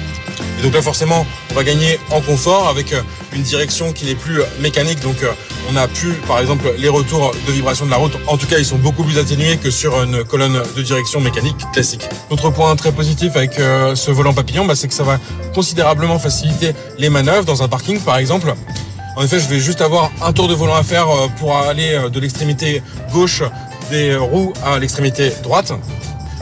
et 0.59 0.63
donc 0.63 0.73
là, 0.73 0.81
forcément, 0.81 1.25
on 1.51 1.53
va 1.55 1.63
gagner 1.63 1.99
en 2.11 2.21
confort 2.21 2.67
avec 2.67 2.93
euh, 2.93 3.01
une 3.33 3.41
direction 3.41 3.91
qui 3.91 4.05
n'est 4.05 4.15
plus 4.15 4.41
euh, 4.41 4.45
mécanique. 4.59 4.99
Donc, 5.01 5.23
euh, 5.23 5.31
on 5.71 5.75
a 5.75 5.87
pu, 5.87 6.13
par 6.27 6.39
exemple, 6.39 6.73
les 6.77 6.89
retours 6.89 7.33
de 7.47 7.51
vibration 7.51 7.85
de 7.85 7.91
la 7.91 7.97
route. 7.97 8.13
En 8.27 8.37
tout 8.37 8.47
cas, 8.47 8.57
ils 8.59 8.65
sont 8.65 8.77
beaucoup 8.77 9.03
plus 9.03 9.17
atténués 9.17 9.57
que 9.57 9.71
sur 9.71 10.01
une 10.01 10.23
colonne 10.23 10.61
de 10.75 10.81
direction 10.81 11.19
mécanique 11.19 11.57
classique. 11.73 12.07
Autre 12.29 12.49
point 12.49 12.75
très 12.75 12.91
positif 12.91 13.35
avec 13.35 13.53
ce 13.53 14.11
volant 14.11 14.33
papillon, 14.33 14.65
bah, 14.65 14.75
c'est 14.75 14.87
que 14.87 14.93
ça 14.93 15.03
va 15.03 15.19
considérablement 15.53 16.19
faciliter 16.19 16.73
les 16.97 17.09
manœuvres 17.09 17.45
dans 17.45 17.63
un 17.63 17.67
parking, 17.67 17.99
par 17.99 18.17
exemple. 18.17 18.53
En 19.15 19.23
effet, 19.23 19.39
je 19.39 19.47
vais 19.47 19.59
juste 19.59 19.81
avoir 19.81 20.11
un 20.21 20.33
tour 20.33 20.47
de 20.47 20.53
volant 20.53 20.75
à 20.75 20.83
faire 20.83 21.07
pour 21.39 21.55
aller 21.55 21.97
de 22.11 22.19
l'extrémité 22.19 22.81
gauche 23.11 23.43
des 23.89 24.15
roues 24.15 24.53
à 24.65 24.79
l'extrémité 24.79 25.31
droite. 25.43 25.71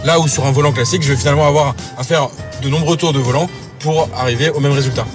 Là 0.03 0.19
où 0.19 0.27
sur 0.27 0.45
un 0.45 0.51
volant 0.51 0.71
classique, 0.71 1.03
je 1.03 1.09
vais 1.09 1.17
finalement 1.17 1.47
avoir 1.47 1.75
à 1.97 2.03
faire 2.03 2.29
de 2.63 2.69
nombreux 2.69 2.97
tours 2.97 3.13
de 3.13 3.19
volant 3.19 3.47
pour 3.81 4.09
arriver 4.15 4.49
au 4.49 4.59
même 4.59 4.71
résultat. 4.71 5.05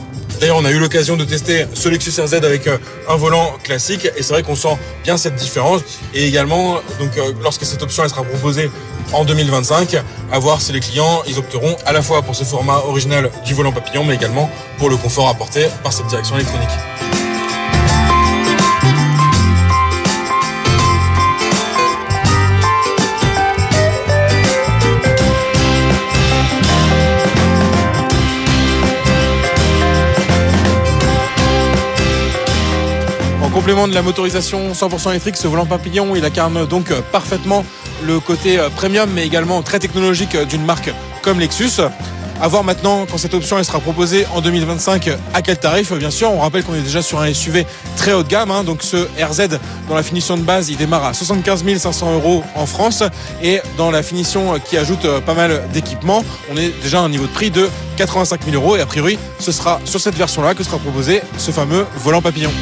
D'ailleurs, 0.40 0.58
on 0.58 0.64
a 0.66 0.70
eu 0.70 0.78
l'occasion 0.78 1.16
de 1.16 1.24
tester 1.24 1.66
ce 1.72 1.88
Lexus 1.88 2.20
RZ 2.20 2.34
avec 2.34 2.66
euh, 2.66 2.76
un 3.08 3.16
volant 3.16 3.54
classique 3.62 4.06
et 4.16 4.22
c'est 4.22 4.34
vrai 4.34 4.42
qu'on 4.42 4.56
sent 4.56 4.76
bien 5.02 5.16
cette 5.16 5.34
différence. 5.34 5.80
Et 6.12 6.26
également, 6.26 6.74
donc, 6.98 7.16
euh, 7.16 7.32
lorsque 7.42 7.64
cette 7.64 7.82
option 7.82 8.06
sera 8.06 8.22
proposée 8.22 8.70
en 9.12 9.24
2025, 9.24 9.96
à 10.32 10.38
voir 10.38 10.60
si 10.60 10.72
les 10.72 10.80
clients 10.80 11.22
opteront 11.38 11.76
à 11.86 11.92
la 11.92 12.02
fois 12.02 12.22
pour 12.22 12.34
ce 12.34 12.44
format 12.44 12.78
original 12.86 13.30
du 13.46 13.54
volant 13.54 13.72
papillon, 13.72 14.04
mais 14.04 14.14
également 14.14 14.50
pour 14.78 14.90
le 14.90 14.96
confort 14.96 15.28
apporté 15.28 15.68
par 15.82 15.92
cette 15.92 16.08
direction 16.08 16.34
électronique. 16.34 17.05
Complément 33.66 33.88
de 33.88 33.94
la 33.96 34.02
motorisation 34.02 34.70
100% 34.74 35.10
électrique, 35.10 35.36
ce 35.36 35.48
volant 35.48 35.66
papillon, 35.66 36.14
il 36.14 36.24
incarne 36.24 36.66
donc 36.66 36.92
parfaitement 37.10 37.64
le 38.04 38.20
côté 38.20 38.60
euh, 38.60 38.70
premium, 38.70 39.10
mais 39.12 39.26
également 39.26 39.60
très 39.62 39.80
technologique 39.80 40.36
euh, 40.36 40.44
d'une 40.44 40.64
marque 40.64 40.92
comme 41.20 41.40
Lexus. 41.40 41.80
A 42.40 42.46
voir 42.46 42.62
maintenant 42.62 43.06
quand 43.10 43.18
cette 43.18 43.34
option 43.34 43.58
elle 43.58 43.64
sera 43.64 43.80
proposée 43.80 44.24
en 44.36 44.40
2025 44.40 45.10
à 45.34 45.42
quel 45.42 45.58
tarif 45.58 45.92
bien 45.94 46.12
sûr. 46.12 46.30
On 46.30 46.38
rappelle 46.38 46.62
qu'on 46.62 46.76
est 46.76 46.80
déjà 46.80 47.02
sur 47.02 47.18
un 47.20 47.34
SUV 47.34 47.66
très 47.96 48.12
haut 48.12 48.22
de 48.22 48.28
gamme. 48.28 48.52
Hein. 48.52 48.62
donc 48.62 48.84
ce 48.84 49.08
RZ 49.20 49.58
dans 49.88 49.96
la 49.96 50.04
finition 50.04 50.36
de 50.36 50.42
base 50.42 50.68
il 50.68 50.76
démarre 50.76 51.04
à 51.04 51.12
75 51.12 51.64
500 51.76 52.14
euros 52.14 52.44
en 52.54 52.66
France 52.66 53.02
et 53.42 53.60
dans 53.76 53.90
la 53.90 54.04
finition 54.04 54.60
qui 54.60 54.78
ajoute 54.78 55.06
euh, 55.06 55.20
pas 55.20 55.34
mal 55.34 55.64
d'équipements 55.72 56.22
on 56.52 56.56
est 56.56 56.72
déjà 56.84 57.00
à 57.00 57.02
un 57.02 57.08
niveau 57.08 57.26
de 57.26 57.32
prix 57.32 57.50
de 57.50 57.68
85 57.96 58.44
000 58.48 58.62
euros 58.62 58.76
et 58.76 58.80
a 58.80 58.86
priori 58.86 59.18
ce 59.40 59.50
sera 59.50 59.80
sur 59.84 59.98
cette 60.00 60.14
version 60.14 60.42
là 60.42 60.54
que 60.54 60.62
sera 60.62 60.78
proposé 60.78 61.20
ce 61.36 61.50
fameux 61.50 61.84
volant 61.96 62.22
papillon. 62.22 62.52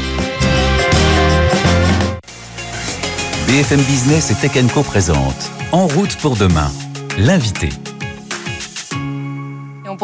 BFM 3.55 3.83
Business 3.83 4.33
et 4.33 4.35
Tech 4.35 4.51
Co 4.75 4.83
présente 4.83 5.53
En 5.71 5.87
route 5.87 6.17
pour 6.17 6.35
demain, 6.35 6.73
l'invité. 7.19 7.69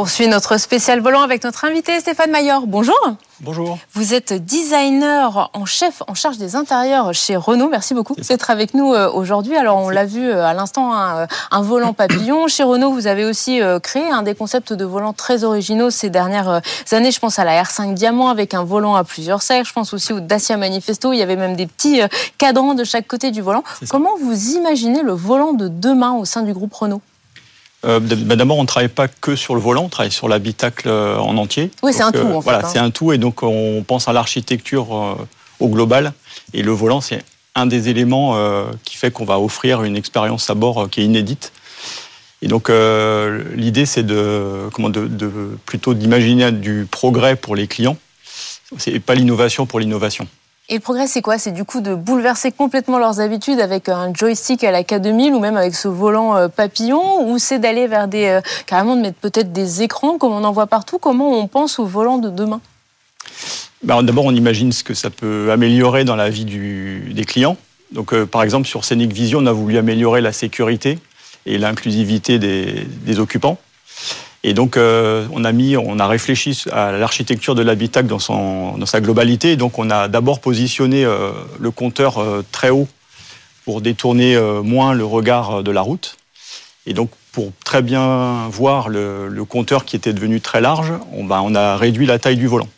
On 0.00 0.04
poursuit 0.04 0.28
notre 0.28 0.56
spécial 0.56 1.00
volant 1.00 1.20
avec 1.20 1.44
notre 1.44 1.66
invité 1.66 2.00
Stéphane 2.00 2.30
Maillard. 2.30 2.62
Bonjour. 2.66 2.96
Bonjour. 3.40 3.76
Vous 3.92 4.14
êtes 4.14 4.32
designer 4.32 5.50
en 5.52 5.66
chef 5.66 6.02
en 6.08 6.14
charge 6.14 6.38
des 6.38 6.56
intérieurs 6.56 7.12
chez 7.12 7.36
Renault. 7.36 7.68
Merci 7.68 7.92
beaucoup 7.92 8.14
d'être 8.14 8.48
avec 8.48 8.72
nous 8.72 8.94
euh, 8.94 9.10
aujourd'hui. 9.12 9.58
Alors, 9.58 9.76
on 9.76 9.90
l'a 9.90 10.06
vu 10.06 10.26
euh, 10.26 10.42
à 10.42 10.54
l'instant, 10.54 10.94
un, 10.94 11.26
volant 11.60 11.92
papillon. 11.92 12.48
Chez 12.48 12.62
Renault, 12.62 12.92
vous 12.92 13.08
avez 13.08 13.26
aussi 13.26 13.60
euh, 13.60 13.78
créé 13.78 14.08
un 14.10 14.22
des 14.22 14.34
concepts 14.34 14.72
de 14.72 14.86
volants 14.86 15.12
très 15.12 15.44
originaux 15.44 15.90
ces 15.90 16.08
dernières 16.08 16.62
années. 16.92 17.10
Je 17.10 17.20
pense 17.20 17.38
à 17.38 17.44
la 17.44 17.62
R5 17.62 17.92
Diamant 17.92 18.30
avec 18.30 18.54
un 18.54 18.64
volant 18.64 18.94
à 18.94 19.04
plusieurs 19.04 19.42
cercles. 19.42 19.68
Je 19.68 19.74
pense 19.74 19.92
aussi 19.92 20.14
au 20.14 20.20
Dacia 20.20 20.56
Manifesto. 20.56 21.12
Il 21.12 21.18
y 21.18 21.22
avait 21.22 21.36
même 21.36 21.56
des 21.56 21.66
petits 21.66 22.00
cadrans 22.38 22.72
de 22.72 22.84
chaque 22.84 23.06
côté 23.06 23.32
du 23.32 23.42
volant. 23.42 23.64
Comment 23.90 24.16
vous 24.18 24.52
imaginez 24.52 25.02
le 25.02 25.12
volant 25.12 25.52
de 25.52 25.68
demain 25.68 26.12
au 26.12 26.24
sein 26.24 26.40
du 26.40 26.54
groupe 26.54 26.72
Renault? 26.72 27.02
Euh, 27.84 28.00
bah, 28.00 28.36
d'abord, 28.36 28.58
on 28.58 28.62
ne 28.62 28.66
travaille 28.66 28.88
pas 28.88 29.08
que 29.08 29.36
sur 29.36 29.54
le 29.54 29.60
volant, 29.60 29.84
on 29.84 29.88
travaille 29.88 30.12
sur 30.12 30.28
l'habitacle 30.28 30.88
euh, 30.88 31.16
en 31.16 31.36
entier. 31.36 31.70
Oui, 31.82 31.92
c'est 31.92 32.02
un 32.02 32.12
tout. 32.12 32.18
Euh, 32.18 32.34
en 32.34 32.40
voilà, 32.40 32.60
hein. 32.60 32.70
c'est 32.70 32.78
un 32.78 32.90
tout, 32.90 33.12
et 33.12 33.18
donc 33.18 33.42
on 33.42 33.82
pense 33.86 34.08
à 34.08 34.12
l'architecture 34.12 35.16
au 35.60 35.68
global. 35.68 36.12
Et 36.52 36.62
le 36.62 36.72
volant, 36.72 37.00
c'est 37.00 37.22
un 37.54 37.66
des 37.66 37.88
éléments 37.88 38.36
qui 38.84 38.96
fait 38.96 39.10
qu'on 39.10 39.24
va 39.24 39.40
offrir 39.40 39.82
une 39.82 39.96
expérience 39.96 40.50
à 40.50 40.54
bord 40.54 40.88
qui 40.90 41.00
est 41.00 41.04
inédite. 41.04 41.52
Et 42.42 42.48
donc 42.48 42.70
l'idée 42.70 43.86
c'est 43.86 44.02
de, 44.02 44.68
comment, 44.72 44.88
de, 44.88 45.06
de 45.06 45.30
plutôt 45.66 45.94
d'imaginer 45.94 46.52
du 46.52 46.86
progrès 46.90 47.36
pour 47.36 47.56
les 47.56 47.66
clients, 47.66 47.96
c'est 48.78 49.00
pas 49.00 49.14
l'innovation 49.14 49.66
pour 49.66 49.80
l'innovation. 49.80 50.26
Et 50.72 50.74
le 50.74 50.80
progrès, 50.80 51.08
c'est 51.08 51.20
quoi? 51.20 51.36
C'est 51.36 51.50
du 51.50 51.64
coup 51.64 51.80
de 51.80 51.96
bouleverser 51.96 52.52
complètement 52.52 53.00
leurs 53.00 53.18
habitudes 53.18 53.58
avec 53.58 53.88
un 53.88 54.14
joystick 54.14 54.62
à 54.62 54.70
la 54.70 54.84
K2000 54.84 55.32
ou 55.32 55.40
même 55.40 55.56
avec 55.56 55.74
ce 55.74 55.88
volant 55.88 56.36
euh, 56.36 56.46
papillon? 56.46 57.28
Ou 57.28 57.38
c'est 57.38 57.58
d'aller 57.58 57.88
vers 57.88 58.06
des. 58.06 58.26
Euh, 58.26 58.40
carrément 58.66 58.94
de 58.94 59.00
mettre 59.00 59.18
peut-être 59.18 59.52
des 59.52 59.82
écrans 59.82 60.16
comme 60.16 60.32
on 60.32 60.44
en 60.44 60.52
voit 60.52 60.68
partout? 60.68 60.98
Comment 60.98 61.36
on 61.36 61.48
pense 61.48 61.80
au 61.80 61.86
volant 61.86 62.18
de 62.18 62.30
demain? 62.30 62.60
Ben, 63.82 64.04
D'abord, 64.04 64.26
on 64.26 64.34
imagine 64.34 64.70
ce 64.70 64.84
que 64.84 64.94
ça 64.94 65.10
peut 65.10 65.50
améliorer 65.50 66.04
dans 66.04 66.14
la 66.14 66.30
vie 66.30 66.44
des 66.44 67.24
clients. 67.24 67.56
Donc, 67.90 68.14
euh, 68.14 68.24
par 68.24 68.44
exemple, 68.44 68.68
sur 68.68 68.84
Scenic 68.84 69.12
Vision, 69.12 69.40
on 69.40 69.46
a 69.46 69.52
voulu 69.52 69.76
améliorer 69.76 70.20
la 70.20 70.32
sécurité 70.32 71.00
et 71.46 71.58
l'inclusivité 71.58 72.38
des 72.38 73.18
occupants. 73.18 73.58
Et 74.42 74.54
donc, 74.54 74.76
euh, 74.76 75.26
on 75.32 75.44
a 75.44 75.52
mis, 75.52 75.76
on 75.76 75.98
a 75.98 76.06
réfléchi 76.06 76.64
à 76.72 76.92
l'architecture 76.92 77.54
de 77.54 77.62
l'habitacle 77.62 78.08
dans, 78.08 78.18
son, 78.18 78.78
dans 78.78 78.86
sa 78.86 79.00
globalité. 79.00 79.52
Et 79.52 79.56
donc, 79.56 79.78
on 79.78 79.90
a 79.90 80.08
d'abord 80.08 80.40
positionné 80.40 81.04
euh, 81.04 81.30
le 81.58 81.70
compteur 81.70 82.18
euh, 82.18 82.42
très 82.50 82.70
haut 82.70 82.88
pour 83.66 83.82
détourner 83.82 84.40
moins 84.64 84.94
le 84.94 85.04
regard 85.04 85.62
de 85.62 85.70
la 85.70 85.82
route. 85.82 86.16
Et 86.86 86.94
donc, 86.94 87.10
pour 87.32 87.52
très 87.62 87.82
bien 87.82 88.48
voir 88.48 88.88
le, 88.88 89.28
le 89.28 89.44
compteur 89.44 89.84
qui 89.84 89.96
était 89.96 90.14
devenu 90.14 90.40
très 90.40 90.62
large, 90.62 90.92
on, 91.12 91.24
ben, 91.24 91.42
on 91.44 91.54
a 91.54 91.76
réduit 91.76 92.06
la 92.06 92.18
taille 92.18 92.38
du 92.38 92.46
volant. 92.46 92.68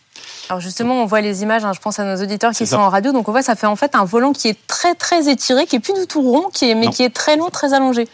Alors 0.48 0.60
justement, 0.60 1.00
on 1.00 1.06
voit 1.06 1.20
les 1.20 1.42
images, 1.42 1.64
hein, 1.64 1.72
je 1.74 1.80
pense 1.80 1.98
à 1.98 2.04
nos 2.04 2.22
auditeurs 2.22 2.52
qui 2.52 2.66
sont 2.66 2.76
en 2.76 2.90
radio, 2.90 3.12
donc 3.12 3.26
on 3.28 3.32
voit 3.32 3.42
ça 3.42 3.54
fait 3.54 3.68
en 3.68 3.76
fait 3.76 3.94
un 3.94 4.04
volant 4.04 4.32
qui 4.32 4.48
est 4.48 4.66
très 4.66 4.94
très 4.94 5.30
étiré, 5.30 5.64
qui 5.66 5.76
est 5.76 5.80
plus 5.80 5.94
du 5.94 6.06
tout 6.06 6.20
rond, 6.20 6.50
qui 6.52 6.68
est, 6.68 6.74
mais 6.74 6.88
qui 6.88 7.04
est 7.04 7.14
très 7.14 7.36
long, 7.36 7.48
très 7.48 7.72
allongé. 7.72 8.06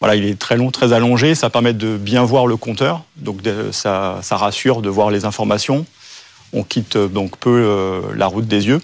Voilà, 0.00 0.16
il 0.16 0.24
est 0.24 0.38
très 0.38 0.56
long, 0.56 0.70
très 0.70 0.94
allongé. 0.94 1.34
Ça 1.34 1.50
permet 1.50 1.74
de 1.74 1.98
bien 1.98 2.24
voir 2.24 2.46
le 2.46 2.56
compteur. 2.56 3.04
Donc 3.16 3.40
ça, 3.72 4.20
rassure 4.30 4.80
de 4.80 4.88
voir 4.88 5.10
les 5.10 5.26
informations. 5.26 5.84
On 6.54 6.64
quitte 6.64 6.96
euh, 6.96 7.06
donc 7.06 7.36
peu 7.36 7.50
euh, 7.50 8.00
la 8.16 8.26
route 8.26 8.46
des 8.46 8.66
yeux. 8.66 8.80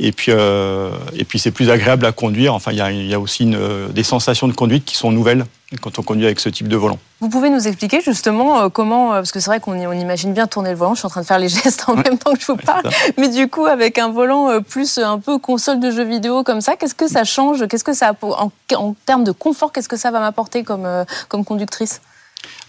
Et 0.00 0.10
puis, 0.10 0.32
euh, 0.34 0.90
puis 1.28 1.38
c'est 1.38 1.50
plus 1.50 1.70
agréable 1.70 2.06
à 2.06 2.12
conduire. 2.12 2.54
Enfin, 2.54 2.72
il 2.72 2.78
y 2.78 3.14
a, 3.14 3.20
aussi 3.20 3.52
des 3.90 4.02
sensations 4.02 4.48
de 4.48 4.52
conduite 4.52 4.84
qui 4.84 4.96
sont 4.96 5.12
nouvelles 5.12 5.44
quand 5.82 5.98
on 5.98 6.02
conduit 6.02 6.24
avec 6.24 6.40
ce 6.40 6.48
type 6.48 6.68
de 6.68 6.76
volant. 6.76 6.98
Vous 7.20 7.28
pouvez 7.28 7.50
nous 7.50 7.68
expliquer 7.68 8.00
justement 8.00 8.60
euh, 8.60 8.68
comment, 8.68 9.12
euh, 9.12 9.16
parce 9.16 9.32
que 9.32 9.40
c'est 9.40 9.50
vrai 9.50 9.60
qu'on 9.60 9.78
on 9.78 9.92
imagine 9.92 10.32
bien 10.32 10.46
tourner 10.46 10.70
le 10.70 10.76
volant, 10.76 10.94
je 10.94 11.00
suis 11.00 11.06
en 11.06 11.10
train 11.10 11.20
de 11.20 11.26
faire 11.26 11.38
les 11.38 11.48
gestes 11.48 11.84
en 11.88 11.94
même 11.94 12.16
temps 12.18 12.32
que 12.32 12.40
je 12.40 12.46
vous 12.46 12.56
parle, 12.56 12.88
mais 13.18 13.28
du 13.28 13.48
coup 13.48 13.66
avec 13.66 13.98
un 13.98 14.08
volant 14.08 14.48
euh, 14.48 14.60
plus 14.60 14.98
un 14.98 15.18
peu 15.18 15.38
console 15.38 15.78
de 15.80 15.90
jeux 15.90 16.04
vidéo 16.04 16.42
comme 16.42 16.62
ça, 16.62 16.76
qu'est-ce 16.76 16.94
que 16.94 17.08
ça 17.08 17.24
change 17.24 17.66
Qu'est-ce 17.68 17.84
que 17.84 17.92
ça, 17.92 18.14
en, 18.22 18.50
en 18.74 18.94
termes 19.04 19.24
de 19.24 19.32
confort, 19.32 19.72
qu'est-ce 19.72 19.88
que 19.88 19.98
ça 19.98 20.10
va 20.10 20.20
m'apporter 20.20 20.64
comme, 20.64 20.88
comme 21.28 21.44
conductrice? 21.44 22.00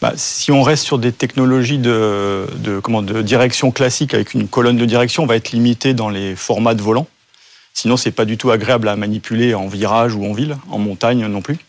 Bah, 0.01 0.13
si 0.15 0.51
on 0.51 0.63
reste 0.63 0.83
sur 0.83 0.97
des 0.97 1.11
technologies 1.11 1.77
de, 1.77 2.47
de, 2.55 2.79
comment, 2.79 3.01
de 3.01 3.21
direction 3.21 3.71
classique 3.71 4.13
avec 4.13 4.33
une 4.33 4.47
colonne 4.47 4.77
de 4.77 4.85
direction, 4.85 5.23
on 5.23 5.25
va 5.25 5.35
être 5.35 5.51
limité 5.51 5.93
dans 5.93 6.09
les 6.09 6.35
formats 6.35 6.73
de 6.73 6.81
volant. 6.81 7.07
Sinon, 7.73 7.97
c'est 7.97 8.11
pas 8.11 8.25
du 8.25 8.37
tout 8.37 8.51
agréable 8.51 8.89
à 8.89 8.95
manipuler 8.95 9.53
en 9.53 9.67
virage 9.67 10.15
ou 10.15 10.25
en 10.25 10.33
ville, 10.33 10.57
en 10.69 10.79
montagne 10.79 11.25
non 11.27 11.41
plus. 11.41 11.59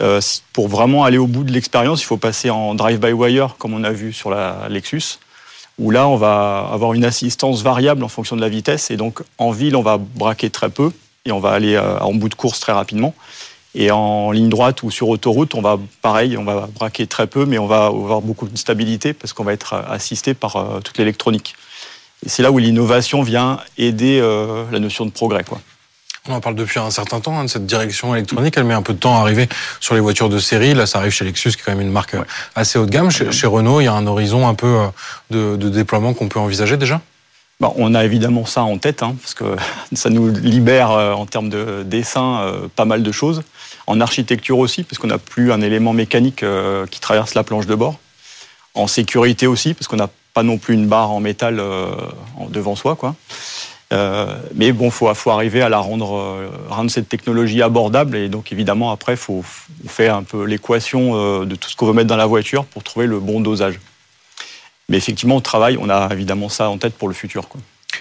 Euh, 0.00 0.20
pour 0.52 0.68
vraiment 0.68 1.04
aller 1.04 1.18
au 1.18 1.26
bout 1.26 1.44
de 1.44 1.52
l'expérience, 1.52 2.02
il 2.02 2.06
faut 2.06 2.16
passer 2.16 2.50
en 2.50 2.74
drive-by-wire, 2.74 3.56
comme 3.58 3.74
on 3.74 3.84
a 3.84 3.90
vu 3.90 4.12
sur 4.12 4.30
la 4.30 4.68
Lexus, 4.68 5.18
où 5.78 5.90
là, 5.90 6.08
on 6.08 6.16
va 6.16 6.68
avoir 6.72 6.94
une 6.94 7.04
assistance 7.04 7.62
variable 7.62 8.02
en 8.02 8.08
fonction 8.08 8.36
de 8.36 8.40
la 8.40 8.48
vitesse. 8.48 8.90
Et 8.90 8.96
donc, 8.96 9.22
en 9.38 9.50
ville, 9.50 9.76
on 9.76 9.82
va 9.82 9.98
braquer 9.98 10.50
très 10.50 10.70
peu 10.70 10.90
et 11.26 11.32
on 11.32 11.40
va 11.40 11.50
aller 11.50 11.74
euh, 11.74 11.98
en 12.00 12.14
bout 12.14 12.28
de 12.28 12.34
course 12.34 12.60
très 12.60 12.72
rapidement. 12.72 13.14
Et 13.74 13.90
en 13.90 14.32
ligne 14.32 14.48
droite 14.48 14.82
ou 14.82 14.90
sur 14.90 15.08
autoroute, 15.08 15.54
on 15.54 15.60
va 15.60 15.78
pareil, 16.02 16.36
on 16.36 16.44
va 16.44 16.68
braquer 16.74 17.06
très 17.06 17.28
peu, 17.28 17.46
mais 17.46 17.58
on 17.58 17.66
va 17.66 17.86
avoir 17.86 18.20
beaucoup 18.20 18.48
de 18.48 18.56
stabilité 18.56 19.12
parce 19.12 19.32
qu'on 19.32 19.44
va 19.44 19.52
être 19.52 19.74
assisté 19.74 20.34
par 20.34 20.56
euh, 20.56 20.80
toute 20.80 20.98
l'électronique. 20.98 21.54
Et 22.24 22.28
c'est 22.28 22.42
là 22.42 22.50
où 22.50 22.58
l'innovation 22.58 23.22
vient 23.22 23.60
aider 23.78 24.20
la 24.70 24.78
notion 24.78 25.06
de 25.06 25.10
progrès. 25.10 25.42
Quoi. 25.42 25.58
On 26.28 26.34
en 26.34 26.40
parle 26.40 26.54
depuis 26.54 26.78
un 26.78 26.90
certain 26.90 27.20
temps 27.20 27.38
hein, 27.38 27.44
de 27.44 27.48
cette 27.48 27.64
direction 27.64 28.14
électronique. 28.14 28.54
Elle 28.56 28.64
met 28.64 28.74
un 28.74 28.82
peu 28.82 28.92
de 28.92 28.98
temps 28.98 29.16
à 29.16 29.20
arriver 29.20 29.48
sur 29.80 29.94
les 29.94 30.00
voitures 30.00 30.28
de 30.28 30.38
série. 30.38 30.74
Là, 30.74 30.84
ça 30.84 30.98
arrive 30.98 31.12
chez 31.12 31.24
Lexus, 31.24 31.52
qui 31.52 31.60
est 31.60 31.62
quand 31.64 31.72
même 31.72 31.80
une 31.80 31.90
marque 31.92 32.14
assez 32.54 32.78
haut 32.78 32.84
de 32.84 32.90
gamme. 32.90 33.10
Chez, 33.10 33.46
Renault, 33.46 33.80
il 33.80 33.84
y 33.84 33.88
a 33.88 33.94
un 33.94 34.06
horizon 34.06 34.46
un 34.46 34.54
peu 34.54 34.66
euh, 35.32 35.56
de, 35.56 35.68
déploiement 35.70 36.12
qu'on 36.12 36.28
peut 36.28 36.38
envisager 36.38 36.76
déjà? 36.76 37.00
Bah, 37.58 37.72
on 37.76 37.94
a 37.94 38.04
évidemment 38.04 38.44
ça 38.44 38.62
en 38.62 38.76
tête, 38.76 39.02
hein, 39.02 39.16
parce 39.20 39.32
que 39.32 39.44
ça 39.94 40.10
nous 40.10 40.28
libère 40.28 40.90
euh, 40.90 41.12
en 41.12 41.24
termes 41.24 41.48
de 41.48 41.84
dessin 41.84 42.40
euh, 42.40 42.68
pas 42.74 42.84
mal 42.84 43.02
de 43.02 43.12
choses. 43.12 43.42
En 43.86 44.00
architecture 44.00 44.58
aussi, 44.58 44.82
parce 44.82 44.98
qu'on 44.98 45.06
n'a 45.08 45.18
plus 45.18 45.52
un 45.52 45.62
élément 45.62 45.94
mécanique 45.94 46.44
qui 46.90 47.00
traverse 47.00 47.34
la 47.34 47.42
planche 47.42 47.66
de 47.66 47.74
bord. 47.74 47.98
En 48.74 48.86
sécurité 48.86 49.48
aussi, 49.48 49.74
parce 49.74 49.88
qu'on 49.88 49.96
n'a 49.96 50.10
pas 50.32 50.44
non 50.44 50.58
plus 50.58 50.74
une 50.74 50.86
barre 50.86 51.10
en 51.10 51.18
métal 51.18 51.60
devant 52.50 52.76
soi. 52.76 52.94
Quoi. 52.94 53.16
Euh, 53.92 54.36
mais 54.54 54.72
bon, 54.72 54.90
faut, 54.90 55.12
faut 55.14 55.30
arriver 55.30 55.62
à 55.62 55.68
la 55.68 55.78
rendre, 55.78 56.16
euh, 56.16 56.48
rendre 56.68 56.90
cette 56.90 57.08
technologie 57.08 57.60
abordable 57.60 58.16
et 58.16 58.28
donc 58.28 58.52
évidemment 58.52 58.92
après, 58.92 59.16
faut, 59.16 59.42
faut 59.42 59.88
faire 59.88 60.14
un 60.14 60.22
peu 60.22 60.44
l'équation 60.44 61.12
euh, 61.14 61.44
de 61.44 61.56
tout 61.56 61.68
ce 61.68 61.74
qu'on 61.74 61.86
veut 61.86 61.92
mettre 61.92 62.06
dans 62.06 62.16
la 62.16 62.26
voiture 62.26 62.64
pour 62.66 62.84
trouver 62.84 63.06
le 63.06 63.18
bon 63.18 63.40
dosage. 63.40 63.80
Mais 64.88 64.96
effectivement, 64.96 65.36
au 65.36 65.40
travail, 65.40 65.76
on 65.80 65.88
a 65.88 66.08
évidemment 66.12 66.48
ça 66.48 66.68
en 66.68 66.78
tête 66.78 66.94
pour 66.94 67.08
le 67.08 67.14
futur. 67.14 67.44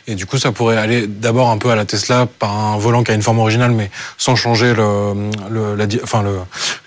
Et 0.07 0.15
du 0.15 0.25
coup, 0.25 0.37
ça 0.37 0.51
pourrait 0.51 0.77
aller 0.77 1.07
d'abord 1.07 1.49
un 1.49 1.57
peu 1.57 1.69
à 1.69 1.75
la 1.75 1.85
Tesla 1.85 2.27
par 2.39 2.51
un 2.51 2.77
volant 2.77 3.03
qui 3.03 3.11
a 3.11 3.15
une 3.15 3.21
forme 3.21 3.39
originale, 3.39 3.71
mais 3.71 3.91
sans 4.17 4.35
changer 4.35 4.73
le, 4.73 5.29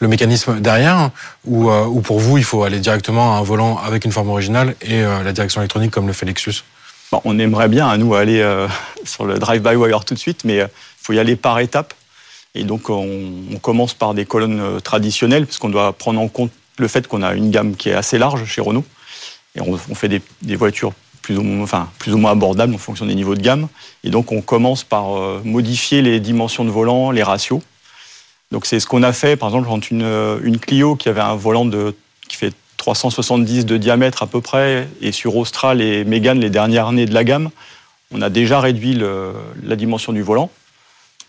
mécanisme 0.01 0.61
derrière. 0.61 1.11
Ou, 1.45 1.71
pour 2.01 2.19
vous, 2.19 2.39
il 2.39 2.45
faut 2.45 2.65
aller 2.65 2.81
directement 2.81 3.37
à 3.37 3.39
un 3.39 3.43
volant 3.43 3.79
avec 3.79 4.05
une 4.05 4.13
forme 4.13 4.31
originale 4.31 4.75
et 4.81 5.03
la 5.03 5.33
direction 5.33 5.61
électronique 5.61 5.93
comme 5.93 6.09
le 6.09 6.13
fait 6.13 6.27
Lexus 6.27 6.65
on 7.25 7.39
aimerait 7.39 7.69
bien, 7.69 7.89
à 7.89 7.97
nous, 7.97 8.15
aller 8.15 8.41
euh, 8.41 8.69
sur 9.05 9.25
le 9.25 9.39
drive-by-wire 9.39 10.05
tout 10.05 10.15
de 10.15 10.19
suite, 10.19 10.45
mais 10.45 10.57
il 10.57 10.61
euh, 10.61 10.69
faut 11.01 11.13
y 11.13 11.19
aller 11.19 11.37
par 11.37 11.59
étapes. 11.59 11.95
Et 12.55 12.65
donc, 12.65 12.91
on, 12.91 13.59
commence 13.63 13.95
par 13.95 14.15
des 14.15 14.27
colonnes 14.27 14.61
euh, 14.61 14.81
traditionnelles, 14.81 15.47
puisqu'on 15.47 15.71
doit 15.71 15.93
prendre 15.93 16.21
en 16.21 16.29
compte 16.29 16.53
le 16.79 16.89
fait 16.89 17.07
qu'on 17.07 17.23
a 17.23 17.35
une 17.35 17.51
gamme 17.51 17.77
qui 17.77 17.91
est 17.91 17.95
assez 17.95 18.19
large 18.19 18.45
chez 18.45 18.61
Renault. 18.61 18.85
Et 19.55 19.61
on, 19.61 19.77
fait 19.77 20.09
des, 20.09 20.57
voitures 20.57 20.95
plus 21.21 21.37
ou, 21.37 21.43
moins, 21.43 22.31
abordables 22.31 22.75
en 22.75 22.79
fonction 22.79 23.05
des 23.05 23.15
niveaux 23.15 23.35
de 23.35 23.43
gamme. 23.43 23.69
Et 24.03 24.11
donc, 24.11 24.33
on 24.33 24.41
commence 24.41 24.83
par 24.83 25.11
modifier 25.45 26.01
les 26.01 26.21
dimensions 26.21 26.65
de 26.65 26.71
volant, 26.71 27.11
les 27.11 27.23
ratios. 27.23 27.61
Donc, 28.51 28.65
c'est 28.65 28.81
ce 28.81 28.87
qu'on 28.87 29.03
a 29.03 29.13
fait, 29.13 29.37
par 29.37 29.51
exemple, 29.51 29.69
entre 29.69 29.93
une, 29.93 30.41
une 30.43 30.59
Clio 30.59 30.97
qui 30.97 31.11
avait 31.11 31.21
un 31.21 31.35
volant 31.35 31.67
de, 31.67 31.95
qui 32.27 32.39
fait 32.39 32.55
370 32.83 33.65
de 33.65 33.77
diamètre 33.77 34.25
à 34.25 34.27
peu 34.27 34.41
près, 34.41 34.89
et 35.01 35.13
sur 35.13 35.37
Austral 35.37 35.81
et 35.81 36.05
Mégane, 36.05 36.41
les 36.41 36.51
dernières 36.51 36.89
années 36.89 37.07
de 37.07 37.15
la 37.15 37.23
gamme, 37.23 37.51
on 38.11 38.21
a 38.21 38.29
déjà 38.29 38.59
réduit 38.59 39.01
la 39.63 39.77
dimension 39.77 40.13
du 40.13 40.21
volant, 40.21 40.51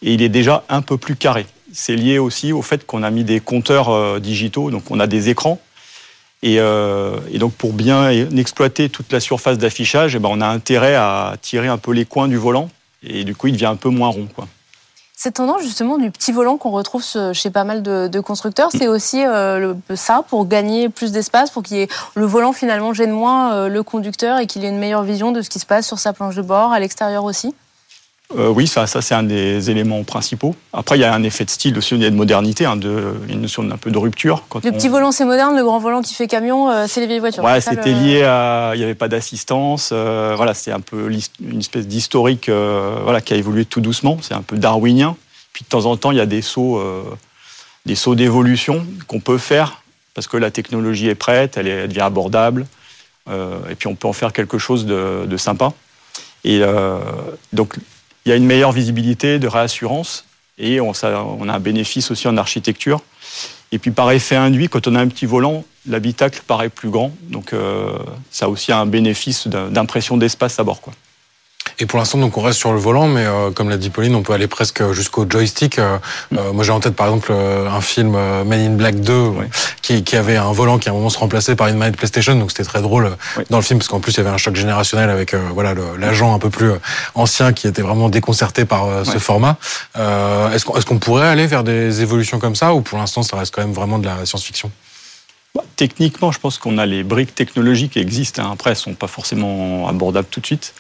et 0.02 0.16
il 0.16 0.24
est 0.24 0.30
déjà 0.30 0.64
un 0.68 0.82
peu 0.82 0.98
plus 0.98 1.16
carré. 1.16 1.46
C'est 1.72 1.96
lié 1.96 2.18
aussi 2.18 2.54
au 2.54 2.64
fait 2.64 2.88
qu'on 2.88 3.04
a 3.04 3.12
mis 3.12 3.24
des 3.24 3.40
compteurs 3.40 3.90
euh, 3.90 4.20
digitaux, 4.20 4.72
donc 4.72 4.90
on 4.90 5.00
a 5.00 5.06
des 5.06 5.30
écrans, 5.30 5.60
et, 6.42 6.56
euh, 6.60 7.20
donc 7.36 7.54
pour 7.54 7.74
bien 7.74 8.10
exploiter 8.10 8.90
toute 8.90 9.12
la 9.14 9.20
surface 9.20 9.60
d'affichage, 9.60 10.16
eh 10.16 10.20
ben, 10.20 10.30
on 10.32 10.42
a 10.42 10.48
intérêt 10.48 10.96
à 10.96 11.36
tirer 11.40 11.68
un 11.68 11.78
peu 11.78 11.92
les 11.92 12.06
coins 12.06 12.28
du 12.28 12.38
volant, 12.38 12.72
et 13.04 13.26
du 13.26 13.36
coup 13.36 13.46
il 13.46 13.54
devient 13.54 13.68
un 13.68 13.76
peu 13.76 13.90
moins 13.90 14.10
rond. 14.10 14.28
Cette 15.24 15.36
tendance 15.36 15.62
justement 15.62 15.98
du 15.98 16.12
petit 16.12 16.34
volant 16.34 16.58
qu'on 16.58 16.72
retrouve 16.72 17.02
chez 17.32 17.50
pas 17.50 17.64
mal 17.64 17.82
de, 17.82 18.20
constructeurs, 18.20 18.72
c'est 18.74 18.90
aussi 18.90 19.26
euh, 19.26 19.74
ça 19.96 20.26
pour 20.28 20.46
gagner 20.46 20.90
plus 20.90 21.14
d'espace, 21.14 21.50
pour 21.50 21.64
qu'il 21.64 21.78
y 21.78 21.80
ait 21.84 21.88
le 22.16 22.26
volant 22.26 22.52
finalement 22.52 22.94
gêne 22.94 23.12
moins 23.12 23.54
euh, 23.54 23.70
le 23.70 23.84
conducteur 23.84 24.40
et 24.40 24.48
qu'il 24.48 24.66
ait 24.66 24.68
une 24.68 24.80
meilleure 24.80 25.04
vision 25.04 25.32
de 25.32 25.42
ce 25.42 25.50
qui 25.50 25.60
se 25.60 25.66
passe 25.66 25.88
sur 25.88 25.98
sa 25.98 26.12
planche 26.12 26.36
de 26.36 26.42
bord, 26.42 26.74
à 26.74 26.80
l'extérieur 26.82 27.24
aussi 27.24 27.56
euh, 28.38 28.48
oui, 28.48 28.66
ça, 28.66 28.88
ça 28.88 29.02
c'est 29.02 29.14
un 29.14 29.24
des 29.24 29.70
éléments 29.70 30.04
principaux. 30.04 30.56
Après, 30.72 30.98
il 30.98 31.02
y 31.02 31.04
a 31.04 31.14
un 31.14 31.22
effet 31.22 31.46
de 31.46 31.52
style 31.52 31.78
aussi, 31.78 31.94
il 31.94 32.02
y 32.02 32.06
a 32.06 32.10
de 32.10 32.16
modernité, 32.16 32.66
hein, 32.66 32.76
de, 32.76 33.14
une 33.30 33.42
notion 33.42 33.64
d'un 33.64 33.78
peu 33.78 33.92
de 33.92 33.98
rupture. 33.98 34.44
le 34.64 34.72
petit 34.72 34.88
volant, 34.88 35.12
c'est 35.12 35.26
moderne, 35.26 35.56
le 35.56 35.64
grand 35.64 35.78
volant 35.78 36.02
qui 36.02 36.16
fait 36.16 36.28
camion, 36.28 36.88
c'est 36.88 37.02
les 37.02 37.08
vieilles 37.08 37.20
voitures. 37.20 37.44
Ouais, 37.44 37.62
c'était 37.62 37.94
lié 37.94 38.24
à. 38.24 38.72
Il 38.74 38.80
n'y 38.80 38.84
avait 38.84 38.96
pas 38.96 39.08
d'assistance. 39.08 39.92
voilà, 39.92 40.54
c'est 40.54 40.72
un 40.72 40.80
peu 40.80 41.12
une 41.42 41.60
espèce 41.60 41.86
d'historique 41.86 42.50
voilà, 42.50 43.22
qui 43.22 43.34
a 43.34 43.38
évolué 43.38 43.66
tout 43.66 43.82
doucement. 43.82 44.18
C'est 44.22 44.34
un 44.34 44.42
peu 44.42 44.58
darwinien. 44.58 45.16
Puis 45.54 45.64
de 45.64 45.70
temps 45.70 45.86
en 45.86 45.96
temps, 45.96 46.12
il 46.12 46.18
y 46.18 46.22
a 46.22 46.26
des 46.26 46.42
sauts, 46.42 46.80
euh, 46.80 47.04
des 47.86 47.96
sauts 47.96 48.16
d'évolution 48.16 48.86
qu'on 49.08 49.20
peut 49.20 49.38
faire 49.38 49.84
parce 50.16 50.28
que 50.28 50.38
la 50.38 50.52
technologie 50.52 51.08
est 51.08 51.16
prête, 51.16 51.58
elle, 51.58 51.68
est, 51.68 51.88
devient 51.88 52.02
abordable, 52.02 52.68
euh, 53.30 53.58
et 53.70 53.76
puis 53.76 53.88
on 53.88 53.96
peut 53.96 54.08
en 54.08 54.14
faire 54.14 54.32
quelque 54.32 54.60
chose 54.60 54.86
de, 54.86 55.38
sympa. 55.38 55.74
Et 56.44 56.60
euh, 56.62 57.00
donc, 57.52 57.78
il 58.26 58.30
y 58.30 58.32
a 58.32 58.36
une 58.36 58.46
meilleure 58.46 58.72
visibilité, 58.72 59.40
de 59.40 59.48
réassurance, 59.48 60.26
et 60.58 60.80
on, 60.80 60.92
a 60.92 61.54
un 61.54 61.60
bénéfice 61.60 62.12
aussi 62.12 62.28
en 62.28 62.38
architecture. 62.38 63.02
Et 63.72 63.80
puis 63.80 63.92
par 63.92 64.12
effet 64.12 64.36
induit, 64.36 64.70
quand 64.70 64.88
on 64.88 64.96
a 64.96 65.02
un 65.02 65.08
petit 65.08 65.26
volant, 65.26 65.66
l'habitacle 65.88 66.42
paraît 66.46 66.70
plus 66.70 66.90
grand, 66.90 67.12
donc 67.24 67.54
ça 68.30 68.46
a 68.46 68.50
aussi 68.50 68.72
un 68.72 68.86
bénéfice 68.86 69.48
d'impression 69.48 70.16
d'espace 70.16 70.60
à 70.60 70.64
bord. 70.64 70.80
Quoi. 70.80 70.94
Et 71.80 71.86
pour 71.86 72.00
l'instant, 72.00 72.18
donc 72.18 72.38
on 72.38 72.42
reste 72.42 72.60
sur 72.60 72.72
le 72.74 72.80
volant, 72.80 73.08
mais 73.08 73.26
euh, 73.26 73.52
comme 73.52 73.70
l'a 73.70 73.78
dit 73.78 73.90
Pauline, 73.90 74.16
on 74.16 74.22
peut 74.22 74.34
aller 74.34 74.48
presque 74.48 74.92
jusqu'au 74.92 75.26
joystick. 75.30 75.80
Euh, 75.80 75.98
euh, 76.38 76.54
moi, 76.54 76.64
j'ai 76.64 76.72
en 76.72 76.80
tête 76.80 76.96
par 76.96 77.08
exemple 77.08 77.32
un 77.34 77.82
film 77.82 78.12
Men 78.46 78.60
in 78.60 78.76
Black 78.76 79.00
2 79.02 79.32
qui, 79.82 80.04
qui 80.04 80.16
avait 80.16 80.38
un 80.38 80.52
volant 80.52 80.78
qui 80.78 80.90
à 80.90 80.92
un 80.92 80.96
moment 80.96 81.10
se 81.10 81.18
remplaçait 81.18 81.56
par 81.56 81.68
une 81.68 81.78
manette 81.78 81.98
PlayStation, 81.98 82.36
donc 82.36 82.52
c'était 82.52 82.64
très 82.64 82.82
drôle 82.82 83.16
Oui. 83.38 83.44
dans 83.50 83.58
le 83.58 83.64
film 83.64 83.80
parce 83.80 83.88
qu'en 83.90 84.00
plus 84.00 84.14
il 84.14 84.18
y 84.18 84.20
avait 84.22 84.30
un 84.30 84.38
choc 84.38 84.56
générationnel 84.56 85.10
avec 85.10 85.34
voilà 85.36 85.74
l'agent 85.98 86.34
un 86.34 86.40
peu 86.40 86.50
plus 86.50 86.72
ancien 87.16 87.54
qui 87.54 87.68
était 87.68 87.82
vraiment 87.82 88.10
déconcerté 88.10 88.66
par 88.66 88.88
ce 89.06 89.18
format. 89.18 89.58
Est-ce 89.96 90.86
qu'on 90.86 91.00
pourrait 91.00 91.28
aller 91.28 91.48
vers 91.48 91.64
des 91.64 92.02
évolutions 92.02 92.40
comme 92.40 92.56
ça 92.56 92.74
ou 92.74 92.82
pour 92.82 92.98
l'instant 92.98 93.24
ça 93.24 93.38
reste 93.38 93.54
quand 93.54 93.62
même 93.62 93.74
vraiment 93.74 94.00
de 94.00 94.06
la 94.06 94.26
science-fiction? 94.26 94.72
Bah, 95.56 95.64
Techniquement, 95.76 96.32
je 96.32 96.40
pense 96.40 96.58
qu'on 96.58 96.78
a 96.78 96.86
les 96.86 97.04
briques 97.04 97.36
technologiques 97.36 97.94
qui 97.94 98.00
existent. 98.00 98.42
hein. 98.44 98.50
Après, 98.54 98.72
elles 98.72 98.76
sont 98.76 98.94
pas 98.96 99.08
forcément 99.08 99.88
abordables 99.88 100.28
tout 100.32 100.40
de 100.40 100.46
suite. 100.48 100.74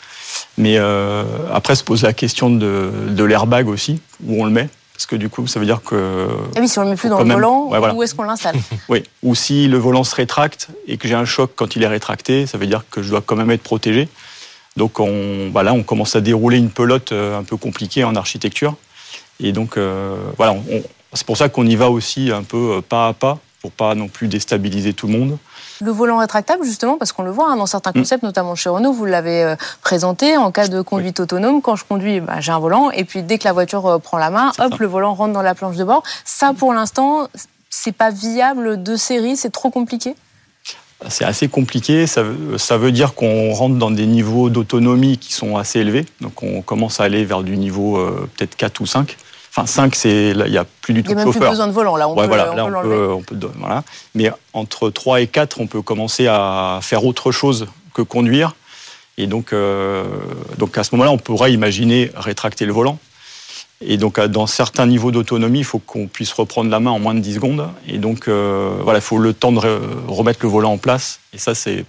Mais 0.57 0.75
euh, 0.77 1.23
après, 1.51 1.75
se 1.75 1.83
pose 1.83 2.03
la 2.03 2.13
question 2.13 2.49
de, 2.49 2.91
de 3.09 3.23
l'airbag 3.23 3.67
aussi, 3.67 3.99
où 4.25 4.41
on 4.41 4.45
le 4.45 4.51
met. 4.51 4.69
Parce 4.93 5.07
que 5.07 5.15
du 5.15 5.27
coup, 5.27 5.47
ça 5.47 5.59
veut 5.59 5.65
dire 5.65 5.81
que. 5.83 6.27
Ah 6.55 6.59
oui, 6.61 6.67
si 6.69 6.77
on 6.77 6.83
le 6.83 6.91
met 6.91 6.95
plus 6.95 7.09
dans 7.09 7.17
le 7.17 7.25
même- 7.25 7.35
volant, 7.37 7.67
Ouais, 7.69 7.79
voilà. 7.79 7.95
où 7.95 8.03
est-ce 8.03 8.13
qu'on 8.13 8.23
l'installe? 8.23 8.55
Oui. 8.89 9.03
Ou 9.23 9.33
si 9.33 9.67
le 9.67 9.77
volant 9.77 10.03
se 10.03 10.13
rétracte 10.15 10.67
et 10.87 10.97
que 10.97 11.07
j'ai 11.07 11.15
un 11.15 11.25
choc 11.25 11.51
quand 11.55 11.75
il 11.75 11.81
est 11.83 11.87
rétracté, 11.87 12.45
ça 12.45 12.57
veut 12.59 12.67
dire 12.67 12.83
que 12.91 13.01
je 13.01 13.09
dois 13.09 13.21
quand 13.25 13.35
même 13.35 13.49
être 13.49 13.63
protégé. 13.63 14.07
Donc 14.77 14.99
on, 14.99 15.49
voilà, 15.51 15.73
on 15.73 15.81
commence 15.83 16.15
à 16.15 16.21
dérouler 16.21 16.57
une 16.57 16.69
pelote 16.69 17.11
euh, 17.11 17.37
un 17.37 17.43
peu 17.43 17.57
compliquée 17.57 18.03
en 18.03 18.15
architecture. 18.15 18.75
Et 19.39 19.51
donc 19.51 19.77
euh, 19.77 20.15
voilà, 20.37 20.55
c'est 21.13 21.25
pour 21.25 21.37
ça 21.37 21.49
qu'on 21.49 21.65
y 21.65 21.75
va 21.75 21.89
aussi 21.89 22.31
un 22.31 22.43
peu 22.43 22.81
pas 22.87 23.07
à 23.07 23.13
pas, 23.13 23.39
pour 23.61 23.71
pas 23.71 23.95
non 23.95 24.07
plus 24.07 24.27
déstabiliser 24.27 24.93
tout 24.93 25.07
le 25.07 25.13
monde. 25.13 25.37
Le 25.81 25.91
volant 25.91 26.17
rétractable, 26.17 26.63
justement, 26.65 26.97
parce 26.97 27.11
qu'on 27.11 27.23
le 27.23 27.31
voit 27.31 27.49
hein, 27.49 27.55
dans 27.57 27.65
certains 27.65 27.91
Mm. 27.91 27.99
concepts, 27.99 28.23
notamment 28.23 28.55
chez 28.55 28.69
Renault, 28.69 28.93
vous 28.93 29.05
l'avez 29.05 29.43
euh, 29.43 29.55
présenté 29.81 30.37
en 30.37 30.51
cas 30.51 30.67
de 30.67 30.81
conduite 30.81 31.19
autonome. 31.19 31.61
Quand 31.61 31.75
je 31.75 31.85
conduis, 31.85 32.19
bah, 32.19 32.39
j'ai 32.39 32.51
un 32.51 32.59
volant, 32.59 32.91
et 32.91 33.03
puis 33.03 33.23
dès 33.23 33.37
que 33.37 33.45
la 33.45 33.53
voiture 33.53 33.85
euh, 33.87 33.99
prend 33.99 34.17
la 34.17 34.29
main, 34.29 34.49
hop, 34.59 34.71
ça. 34.71 34.77
le 34.79 34.87
volant 34.87 35.13
rentre 35.13 35.33
dans 35.33 35.41
la 35.41 35.55
planche 35.55 35.75
de 35.75 35.83
bord. 35.83 36.03
Ça, 36.25 36.53
pour 36.57 36.73
l'instant, 36.73 37.27
c'est 37.69 37.91
pas 37.91 38.11
viable 38.11 38.81
de 38.83 38.95
série, 38.95 39.35
c'est 39.35 39.49
trop 39.51 39.69
compliqué? 39.69 40.15
C'est 41.09 41.25
assez 41.25 41.49
compliqué. 41.49 42.07
Ça 42.07 42.23
veut, 42.23 42.57
ça 42.57 42.77
veut 42.77 42.91
dire 42.91 43.13
qu'on 43.13 43.51
rentre 43.53 43.75
dans 43.75 43.91
des 43.91 44.05
niveaux 44.05 44.49
d'autonomie 44.49 45.17
qui 45.17 45.33
sont 45.33 45.57
assez 45.57 45.79
élevés. 45.79 46.05
Donc 46.21 46.43
on 46.43 46.61
commence 46.61 46.99
à 46.99 47.03
aller 47.03 47.25
vers 47.25 47.43
du 47.43 47.57
niveau 47.57 47.97
euh, 47.97 48.29
peut-être 48.37 48.55
4 48.55 48.79
ou 48.79 48.85
5. 48.85 49.17
Enfin 49.55 49.67
5, 49.67 49.93
c'est 49.93 50.31
il 50.31 50.43
n'y 50.51 50.57
a 50.57 50.65
plus 50.81 50.93
du 50.95 51.01
Il 51.01 51.03
tout 51.03 51.09
n'y 51.09 51.13
a 51.13 51.15
de 51.15 51.19
même 51.19 51.25
plus 51.29 51.33
chauffeur. 51.33 51.51
besoin 51.51 51.67
de 51.67 51.71
volant, 51.73 51.95
là, 51.95 52.07
on 52.09 52.15
Ouais, 52.15 52.21
peut, 52.23 52.27
voilà, 52.27 52.51
on 52.53 52.55
là, 52.55 52.63
peut 52.65 52.75
on 52.77 52.81
peut, 52.81 53.13
on 53.13 53.21
peut 53.21 53.35
don- 53.35 53.51
voilà. 53.59 53.83
Mais 54.15 54.31
entre 54.53 54.89
3 54.89 55.21
et 55.21 55.27
4, 55.27 55.59
on 55.61 55.67
peut 55.67 55.81
commencer 55.83 56.25
à 56.27 56.79
faire 56.81 57.05
autre 57.05 57.31
chose 57.31 57.67
que 57.93 58.01
conduire. 58.01 58.55
Et 59.19 59.27
donc, 59.27 59.53
euh, 59.53 60.05
donc 60.57 60.75
à 60.77 60.83
ce 60.83 60.95
moment-là, 60.95 61.11
on 61.11 61.19
pourrait 61.19 61.53
imaginer 61.53 62.11
rétracter 62.15 62.65
le 62.65 62.73
volant. 62.73 62.97
Et 63.85 63.97
donc, 63.97 64.19
dans 64.19 64.47
certains 64.47 64.87
niveaux 64.87 65.11
d'autonomie, 65.11 65.59
il 65.59 65.65
faut 65.65 65.77
qu'on 65.77 66.07
puisse 66.07 66.31
reprendre 66.33 66.71
la 66.71 66.79
main 66.79 66.89
en 66.91 66.97
moins 66.99 67.13
de 67.13 67.19
10 67.19 67.35
secondes. 67.35 67.67
Et 67.87 67.99
donc, 67.99 68.27
euh, 68.27 68.77
voilà, 68.81 68.99
il 68.99 69.03
faut 69.03 69.17
le 69.19 69.33
temps 69.33 69.51
de 69.51 69.59
re- 69.59 69.79
remettre 70.07 70.39
le 70.41 70.49
volant 70.49 70.71
en 70.71 70.77
place. 70.79 71.19
Et 71.33 71.39
ça, 71.39 71.55
c'est 71.55 71.83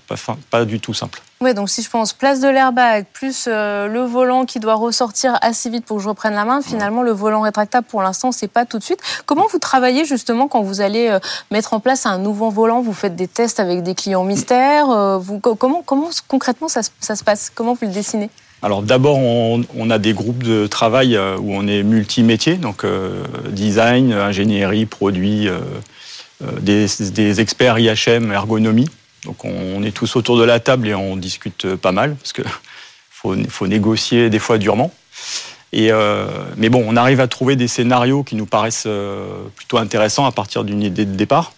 pas, 0.51 0.65
du 0.65 0.81
tout 0.81 0.95
simple. 0.95 1.21
Ouais, 1.43 1.53
donc 1.53 1.69
si 1.69 1.83
je 1.83 1.91
pense 1.91 2.15
place 2.15 2.41
de 2.41 2.49
l'airbag, 2.49 3.05
plus 3.13 3.45
euh, 3.47 3.87
le 3.89 4.01
volant 4.01 4.47
qui 4.47 4.59
doit 4.59 4.75
ressortir 4.75 5.37
assez 5.43 5.69
vite 5.69 5.85
pour 5.85 5.99
que 5.99 6.03
je 6.03 6.09
reprenne 6.09 6.33
la 6.33 6.47
main, 6.47 6.63
finalement, 6.63 7.03
le 7.03 7.11
volant 7.13 7.43
rétractable, 7.43 7.87
pour 7.87 8.01
l'instant, 8.01 8.33
c'est 8.33 8.49
pas 8.49 8.65
tout 8.65 8.79
de 8.79 8.83
suite. 8.85 9.01
Comment 9.27 9.45
vous 9.53 9.59
travaillez 9.59 10.07
justement 10.07 10.49
quand 10.49 10.63
vous 10.63 10.81
allez 10.81 11.09
euh, 11.09 11.19
mettre 11.51 11.75
en 11.75 11.81
place 11.81 12.07
un 12.07 12.17
nouveau 12.17 12.49
volant? 12.49 12.81
Vous 12.81 12.95
faites 12.95 13.17
des 13.17 13.29
tests 13.29 13.61
avec 13.61 13.83
des 13.83 13.95
clients 13.95 14.25
mystères 14.25 14.89
euh, 14.89 15.19
vous, 15.19 15.41
comment, 15.41 15.83
comment 15.85 16.09
concrètement 16.27 16.69
ça, 16.69 16.83
se- 16.83 16.89
ça 17.01 17.15
se 17.15 17.23
passe? 17.23 17.53
Comment 17.55 17.75
vous 17.75 17.85
le 17.87 17.93
dessinez? 17.93 18.31
Alors 18.63 18.81
d'abord, 18.83 19.19
on, 19.19 19.63
on 19.77 19.91
a 19.91 19.99
des 19.99 20.15
groupes 20.15 20.43
de 20.43 20.67
travail 20.67 21.19
où 21.19 21.53
on 21.55 21.67
est 21.67 21.83
multimétier, 21.83 22.55
donc 22.55 22.87
design, 23.51 24.15
ingénierie, 24.15 24.87
produit, 24.87 25.51
des, 26.63 26.87
des 27.13 27.41
experts 27.43 27.79
IHM, 27.79 28.33
ergonomie. 28.33 28.89
Donc 29.25 29.45
on, 29.45 29.83
est 29.83 29.93
tous 29.93 30.17
autour 30.17 30.39
de 30.39 30.45
la 30.45 30.61
table 30.61 30.89
et 30.89 30.95
on 30.95 31.17
discute 31.17 31.77
pas 31.77 31.93
mal 31.93 32.15
parce 32.17 32.33
que 32.33 32.43
faut, 33.11 33.67
négocier 33.67 34.31
des 34.31 34.39
fois 34.39 34.59
durement. 34.59 34.93
Euh, 35.75 36.29
mais 36.57 36.69
bon, 36.69 36.85
on 36.87 36.97
arrive 36.97 37.21
à 37.21 37.27
trouver 37.27 37.57
des 37.57 37.69
scénarios 37.69 38.23
qui 38.23 38.37
nous 38.37 38.47
paraissent 38.47 38.85
euh, 38.87 39.27
plutôt 39.57 39.79
intéressants 39.79 40.25
à 40.27 40.33
partir 40.33 40.65
d'une 40.65 40.83
idée 40.83 41.05
de 41.05 41.15
départ. 41.15 41.53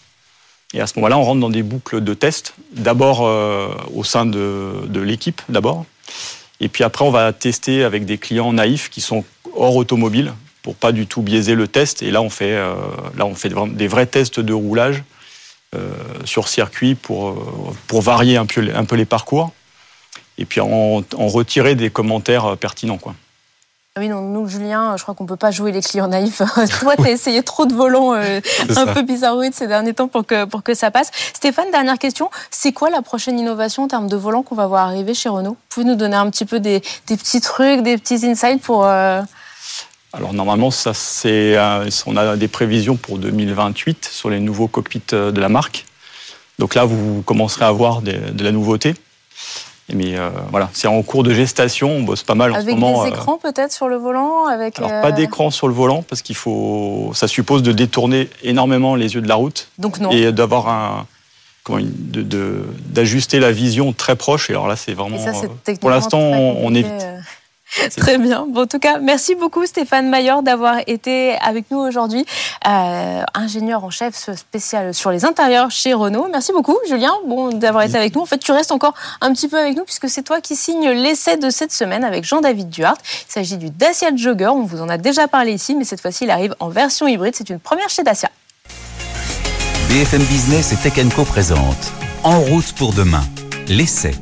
Et 0.72 0.80
à 0.80 0.86
ce 0.86 0.94
moment-là, 0.96 1.18
on 1.18 1.22
rentre 1.22 1.40
dans 1.40 1.50
des 1.50 1.62
boucles 1.62 2.00
de 2.00 2.14
tests. 2.14 2.54
D'abord 2.72 3.26
euh, 3.26 3.68
au 3.94 4.04
sein 4.04 4.26
de, 4.26 4.88
l'équipe, 4.94 5.42
d'abord. 5.48 5.84
Et 6.60 6.68
puis 6.68 6.82
après, 6.84 7.04
on 7.04 7.10
va 7.10 7.32
tester 7.32 7.84
avec 7.84 8.04
des 8.06 8.18
clients 8.18 8.52
naïfs 8.52 8.88
qui 8.88 9.00
sont 9.00 9.24
hors 9.54 9.76
automobile 9.76 10.32
pour 10.62 10.74
pas 10.74 10.92
du 10.92 11.06
tout 11.06 11.22
biaiser 11.22 11.54
le 11.54 11.68
test. 11.68 12.02
Et 12.02 12.10
là, 12.10 12.22
on 12.22 12.30
fait, 12.30 12.58
des 13.72 13.88
vrais 13.88 14.06
tests 14.06 14.40
de 14.40 14.52
roulage 14.52 15.04
sur 16.24 16.48
circuit 16.48 16.94
pour, 16.94 17.28
euh, 17.28 17.74
pour 17.86 18.02
varier 18.02 18.36
un 18.36 18.46
peu, 18.46 18.66
un 18.74 18.84
peu 18.84 18.96
les 18.96 19.04
parcours. 19.04 19.52
Et 20.38 20.44
puis 20.44 20.60
en, 20.60 21.02
en 21.16 21.28
retirer 21.28 21.74
des 21.74 21.90
commentaires 21.90 22.44
euh, 22.44 22.56
pertinents. 22.56 22.98
Quoi. 22.98 23.14
Ah 23.96 24.00
Oui, 24.00 24.08
non, 24.08 24.20
nous, 24.20 24.46
Julien, 24.48 24.96
je 24.98 25.02
crois 25.02 25.14
qu'on 25.14 25.24
peut 25.24 25.36
pas 25.36 25.50
jouer 25.50 25.72
les 25.72 25.80
clients 25.80 26.08
naïfs. 26.08 26.42
Toi, 26.80 26.96
tu 26.96 27.04
as 27.06 27.10
essayé 27.10 27.42
trop 27.42 27.64
de 27.64 27.74
volants 27.74 28.12
euh, 28.14 28.40
un 28.68 28.74
ça. 28.74 28.86
peu 28.86 29.02
bizarroïdes 29.02 29.54
ces 29.54 29.66
derniers 29.66 29.94
temps 29.94 30.08
pour 30.08 30.26
que, 30.26 30.44
pour 30.44 30.62
que 30.62 30.74
ça 30.74 30.90
passe. 30.90 31.10
Stéphane, 31.34 31.70
dernière 31.70 31.98
question. 31.98 32.30
C'est 32.50 32.72
quoi 32.72 32.90
la 32.90 33.00
prochaine 33.02 33.38
innovation 33.38 33.84
en 33.84 33.88
termes 33.88 34.08
de 34.08 34.16
volants 34.16 34.42
qu'on 34.42 34.54
va 34.54 34.66
voir 34.66 34.86
arriver 34.86 35.14
chez 35.14 35.28
Renault? 35.30 35.52
Vous 35.52 35.56
pouvez 35.70 35.86
nous 35.86 35.94
donner 35.96 36.16
un 36.16 36.28
petit 36.30 36.44
peu 36.44 36.60
des, 36.60 36.82
des 37.06 37.16
petits 37.16 37.40
trucs, 37.40 37.82
des 37.82 37.96
petits 37.96 38.26
insights 38.26 38.60
pour... 38.60 38.84
euh, 38.84 39.22
Alors 40.16 40.32
normalement, 40.32 40.70
ça, 40.70 40.94
c'est, 40.94 41.56
euh, 41.56 41.88
on 42.06 42.16
a 42.16 42.36
des 42.36 42.48
prévisions 42.48 42.96
pour 42.96 43.18
2028 43.18 44.08
sur 44.10 44.30
les 44.30 44.40
nouveaux 44.40 44.66
cockpits 44.68 45.02
euh, 45.12 45.30
de 45.30 45.40
la 45.40 45.48
marque. 45.48 45.84
Donc 46.58 46.74
là, 46.74 46.84
vous 46.84 47.22
commencerez 47.22 47.64
à 47.66 47.70
voir 47.72 48.00
des- 48.02 48.14
de 48.32 48.44
la 48.44 48.52
nouveauté. 48.52 48.94
Mais 49.92 50.16
euh, 50.18 50.30
voilà, 50.50 50.68
c'est 50.72 50.88
en 50.88 51.00
cours 51.02 51.22
de 51.22 51.32
gestation. 51.32 51.90
On 51.90 52.02
bosse 52.02 52.22
pas 52.24 52.34
mal 52.34 52.50
en 52.52 52.54
Avec 52.56 52.70
ce 52.70 52.74
moment. 52.74 53.04
des 53.04 53.10
euh, 53.10 53.12
écrans 53.12 53.38
peut-être 53.38 53.72
sur 53.72 53.88
le 53.88 53.96
volant 53.96 54.46
avec, 54.46 54.78
Alors 54.78 54.90
euh, 54.90 55.02
pas 55.02 55.12
d'écran 55.12 55.50
sur 55.50 55.68
le 55.68 55.74
volant 55.74 56.02
parce 56.02 56.22
qu'il 56.22 56.34
faut, 56.34 57.12
ça 57.14 57.28
suppose 57.28 57.62
de 57.62 57.70
détourner 57.72 58.28
énormément 58.42 58.96
les 58.96 59.14
yeux 59.14 59.20
de 59.20 59.28
la 59.28 59.36
route 59.36 59.68
Donc 59.78 60.00
non. 60.00 60.10
et 60.10 60.32
d'avoir 60.32 60.68
un, 60.68 61.06
comment, 61.62 61.78
une- 61.78 61.92
de- 62.10 62.22
de- 62.22 62.64
d'ajuster 62.86 63.38
la 63.38 63.52
vision 63.52 63.92
très 63.92 64.16
proche. 64.16 64.50
Et 64.50 64.54
alors 64.54 64.66
là, 64.66 64.74
c'est 64.74 64.92
vraiment. 64.94 65.16
Et 65.18 65.20
ça, 65.20 65.32
pour 65.80 65.90
l'instant, 65.90 66.18
on, 66.18 66.74
évite. 66.74 66.90
Très 67.96 68.18
bien. 68.18 68.46
Bon, 68.48 68.62
en 68.62 68.66
tout 68.66 68.78
cas, 68.78 68.98
merci 68.98 69.34
beaucoup 69.34 69.66
Stéphane 69.66 70.08
Maillard 70.08 70.42
d'avoir 70.42 70.78
été 70.86 71.36
avec 71.40 71.70
nous 71.70 71.78
aujourd'hui, 71.78 72.24
euh, 72.66 73.22
ingénieur 73.34 73.84
en 73.84 73.90
chef 73.90 74.30
spécial 74.34 74.94
sur 74.94 75.10
les 75.10 75.24
intérieurs 75.24 75.70
chez 75.70 75.92
Renault. 75.92 76.28
Merci 76.30 76.52
beaucoup 76.52 76.76
Julien 76.88 77.12
bon, 77.26 77.50
d'avoir 77.50 77.84
été 77.84 77.96
avec 77.96 78.14
nous. 78.14 78.22
En 78.22 78.26
fait, 78.26 78.38
tu 78.38 78.52
restes 78.52 78.72
encore 78.72 78.94
un 79.20 79.32
petit 79.32 79.48
peu 79.48 79.58
avec 79.58 79.76
nous 79.76 79.84
puisque 79.84 80.08
c'est 80.08 80.22
toi 80.22 80.40
qui 80.40 80.56
signes 80.56 80.90
l'essai 80.90 81.36
de 81.36 81.50
cette 81.50 81.72
semaine 81.72 82.04
avec 82.04 82.24
Jean-David 82.24 82.70
Duhart. 82.70 82.98
Il 83.28 83.32
s'agit 83.32 83.56
du 83.56 83.70
Dacia 83.70 84.14
Jogger. 84.14 84.48
On 84.48 84.62
vous 84.62 84.80
en 84.80 84.88
a 84.88 84.98
déjà 84.98 85.28
parlé 85.28 85.52
ici, 85.52 85.74
mais 85.74 85.84
cette 85.84 86.00
fois-ci, 86.00 86.24
il 86.24 86.30
arrive 86.30 86.54
en 86.60 86.68
version 86.68 87.06
hybride. 87.06 87.34
C'est 87.36 87.50
une 87.50 87.60
première 87.60 87.88
chez 87.88 88.02
Dacia. 88.02 88.30
BFM 89.88 90.22
Business 90.24 90.72
et 90.72 90.76
Tech 90.76 90.94
Co 91.14 91.24
présente 91.24 91.92
En 92.22 92.40
route 92.40 92.72
pour 92.72 92.92
demain, 92.92 93.22
l'essai. 93.68 94.12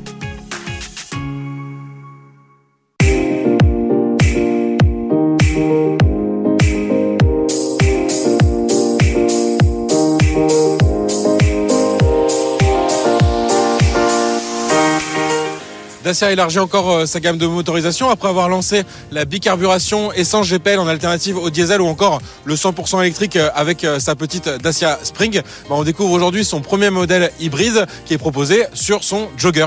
Dacia 16.05 16.31
élargit 16.31 16.59
encore 16.59 16.91
euh, 16.91 17.05
sa 17.07 17.19
gamme 17.19 17.39
de 17.39 17.47
motorisation 17.47 18.11
après 18.11 18.29
avoir 18.29 18.47
lancé 18.47 18.83
la 19.09 19.25
bicarburation 19.25 20.13
essence 20.13 20.47
GPL 20.47 20.77
en 20.77 20.87
alternative 20.87 21.35
au 21.35 21.49
diesel 21.49 21.81
ou 21.81 21.87
encore 21.87 22.21
le 22.43 22.53
100% 22.53 23.01
électrique 23.01 23.37
euh, 23.37 23.49
avec 23.55 23.83
euh, 23.83 23.97
sa 23.97 24.13
petite 24.13 24.47
Dacia 24.47 24.99
Spring. 25.01 25.41
Bah, 25.67 25.71
on 25.71 25.83
découvre 25.83 26.11
aujourd'hui 26.11 26.45
son 26.45 26.61
premier 26.61 26.91
modèle 26.91 27.31
hybride 27.39 27.87
qui 28.05 28.13
est 28.13 28.19
proposé 28.19 28.65
sur 28.75 29.03
son 29.03 29.29
Jogger. 29.35 29.65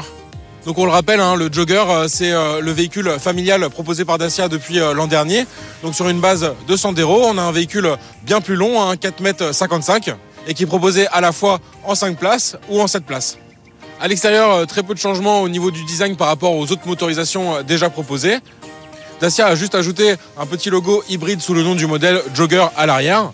Donc 0.65 0.79
on 0.79 0.85
le 0.85 0.93
rappelle, 0.93 1.19
hein, 1.19 1.35
le 1.35 1.53
Jogger, 1.53 1.85
c'est 2.07 2.31
le 2.33 2.71
véhicule 2.73 3.11
familial 3.19 3.69
proposé 3.71 4.05
par 4.05 4.19
Dacia 4.19 4.49
depuis 4.49 4.79
l'an 4.79 5.07
dernier. 5.07 5.47
Donc 5.83 5.95
sur 5.95 6.09
une 6.09 6.21
base 6.21 6.53
de 6.69 6.77
Sandero, 6.77 7.25
on 7.25 7.39
a 7.39 7.43
un 7.43 7.53
véhicule 7.53 7.97
bien 8.23 8.41
plus 8.41 8.55
long, 8.55 8.83
hein, 8.83 8.97
4 8.97 9.21
mètres 9.21 9.55
55, 9.55 10.15
et 10.47 10.55
qui 10.55 10.65
est 10.65 10.67
proposé 10.67 11.07
à 11.07 11.23
la 11.23 11.33
fois 11.33 11.59
en 11.85 11.95
5 11.95 12.19
places 12.19 12.57
ou 12.69 12.83
en 12.83 12.87
7 12.87 13.05
places. 13.05 13.39
À 14.01 14.07
l'extérieur, 14.07 14.53
euh, 14.53 14.65
très 14.65 14.85
peu 14.85 14.95
de 14.95 14.99
changements 14.99 15.43
au 15.43 15.49
niveau 15.49 15.73
du 15.73 15.85
design 15.85 16.15
par 16.15 16.29
rapport 16.29 16.55
aux 16.55 16.71
autres 16.71 16.87
motorisations 16.87 17.57
euh, 17.57 17.63
déjà 17.65 17.91
proposées. 17.91 18.39
Dacia 19.21 19.47
a 19.47 19.57
juste 19.57 19.75
ajouté 19.75 20.15
un 20.39 20.47
petit 20.47 20.71
logo 20.71 21.03
hybride 21.09 21.41
sous 21.41 21.53
le 21.53 21.65
nom 21.65 21.75
du 21.75 21.89
modèle 21.89 22.23
Jogger 22.33 22.67
à 22.77 22.87
l'arrière. 22.87 23.33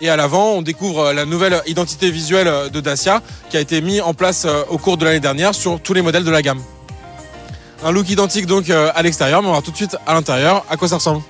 Et 0.00 0.08
à 0.08 0.16
l'avant, 0.16 0.54
on 0.54 0.62
découvre 0.62 1.06
euh, 1.06 1.12
la 1.12 1.24
nouvelle 1.24 1.62
identité 1.66 2.10
visuelle 2.10 2.70
de 2.72 2.80
Dacia 2.80 3.22
qui 3.50 3.56
a 3.56 3.60
été 3.60 3.80
mise 3.80 4.00
en 4.00 4.14
place 4.14 4.48
au 4.68 4.78
cours 4.78 4.96
de 4.96 5.04
l'année 5.04 5.20
dernière 5.20 5.54
sur 5.54 5.78
tous 5.78 5.94
les 5.94 6.02
modèles 6.02 6.24
de 6.24 6.30
la 6.30 6.42
gamme. 6.42 6.60
Un 7.84 7.92
look 7.92 8.10
identique 8.10 8.46
donc 8.46 8.70
à 8.70 9.02
l'extérieur, 9.02 9.42
mais 9.42 9.48
on 9.48 9.52
va 9.52 9.60
tout 9.60 9.70
de 9.70 9.76
suite 9.76 9.96
à 10.06 10.14
l'intérieur 10.14 10.64
à 10.70 10.76
quoi 10.76 10.88
ça 10.88 10.96
ressemble. 10.96 11.22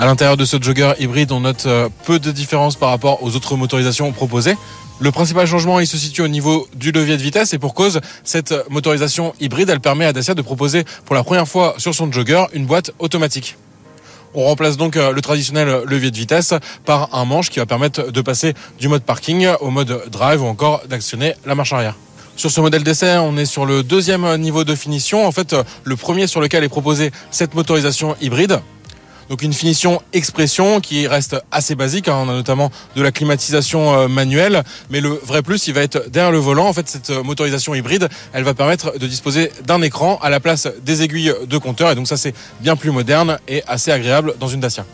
À 0.00 0.06
l'intérieur 0.06 0.38
de 0.38 0.46
ce 0.46 0.56
jogger 0.58 0.94
hybride, 0.98 1.30
on 1.30 1.40
note 1.40 1.66
euh, 1.66 1.90
peu 2.06 2.18
de 2.18 2.30
différence 2.30 2.74
par 2.74 2.88
rapport 2.88 3.22
aux 3.22 3.36
autres 3.36 3.54
motorisations 3.56 4.10
proposées. 4.12 4.56
Le 4.98 5.12
principal 5.12 5.46
changement, 5.46 5.78
il 5.78 5.86
se 5.86 5.98
situe 5.98 6.22
au 6.22 6.28
niveau 6.28 6.66
du 6.74 6.90
levier 6.90 7.18
de 7.18 7.22
vitesse 7.22 7.52
et 7.52 7.58
pour 7.58 7.74
cause, 7.74 8.00
cette 8.24 8.54
motorisation 8.70 9.34
hybride, 9.40 9.68
elle 9.68 9.80
permet 9.80 10.06
à 10.06 10.14
Dacia 10.14 10.32
de 10.34 10.40
proposer 10.40 10.84
pour 11.04 11.14
la 11.14 11.22
première 11.22 11.46
fois 11.46 11.74
sur 11.76 11.94
son 11.94 12.10
jogger 12.10 12.46
une 12.54 12.64
boîte 12.64 12.92
automatique. 12.98 13.58
On 14.32 14.44
remplace 14.44 14.78
donc 14.78 14.96
euh, 14.96 15.12
le 15.12 15.20
traditionnel 15.20 15.82
levier 15.84 16.10
de 16.10 16.16
vitesse 16.16 16.54
par 16.86 17.14
un 17.14 17.26
manche 17.26 17.50
qui 17.50 17.58
va 17.58 17.66
permettre 17.66 18.10
de 18.10 18.20
passer 18.22 18.54
du 18.78 18.88
mode 18.88 19.02
parking 19.02 19.48
au 19.60 19.68
mode 19.68 20.04
drive 20.10 20.42
ou 20.42 20.46
encore 20.46 20.80
d'actionner 20.88 21.34
la 21.44 21.54
marche 21.54 21.74
arrière. 21.74 21.94
Sur 22.36 22.50
ce 22.50 22.62
modèle 22.62 22.84
d'essai, 22.84 23.18
on 23.18 23.36
est 23.36 23.44
sur 23.44 23.66
le 23.66 23.82
deuxième 23.82 24.34
niveau 24.36 24.64
de 24.64 24.74
finition. 24.74 25.26
En 25.26 25.32
fait, 25.32 25.54
le 25.84 25.96
premier 25.96 26.26
sur 26.26 26.40
lequel 26.40 26.64
est 26.64 26.70
proposée 26.70 27.10
cette 27.30 27.52
motorisation 27.54 28.16
hybride. 28.22 28.62
Donc 29.30 29.42
une 29.42 29.52
finition 29.52 30.02
expression 30.12 30.80
qui 30.80 31.06
reste 31.06 31.36
assez 31.52 31.76
basique. 31.76 32.08
Hein. 32.08 32.16
On 32.26 32.28
a 32.28 32.32
notamment 32.32 32.72
de 32.96 33.00
la 33.00 33.12
climatisation 33.12 33.94
euh, 33.94 34.08
manuelle, 34.08 34.64
mais 34.90 35.00
le 35.00 35.10
vrai 35.10 35.40
plus, 35.42 35.68
il 35.68 35.74
va 35.74 35.82
être 35.82 36.10
derrière 36.10 36.32
le 36.32 36.38
volant. 36.38 36.66
En 36.66 36.72
fait, 36.72 36.88
cette 36.88 37.10
euh, 37.10 37.22
motorisation 37.22 37.72
hybride, 37.72 38.08
elle 38.32 38.42
va 38.42 38.54
permettre 38.54 38.98
de 38.98 39.06
disposer 39.06 39.52
d'un 39.64 39.82
écran 39.82 40.18
à 40.20 40.30
la 40.30 40.40
place 40.40 40.66
des 40.82 41.02
aiguilles 41.02 41.32
de 41.46 41.58
compteur. 41.58 41.92
Et 41.92 41.94
donc 41.94 42.08
ça, 42.08 42.16
c'est 42.16 42.34
bien 42.60 42.74
plus 42.74 42.90
moderne 42.90 43.38
et 43.46 43.62
assez 43.68 43.92
agréable 43.92 44.34
dans 44.40 44.48
une 44.48 44.58
Dacia. 44.58 44.84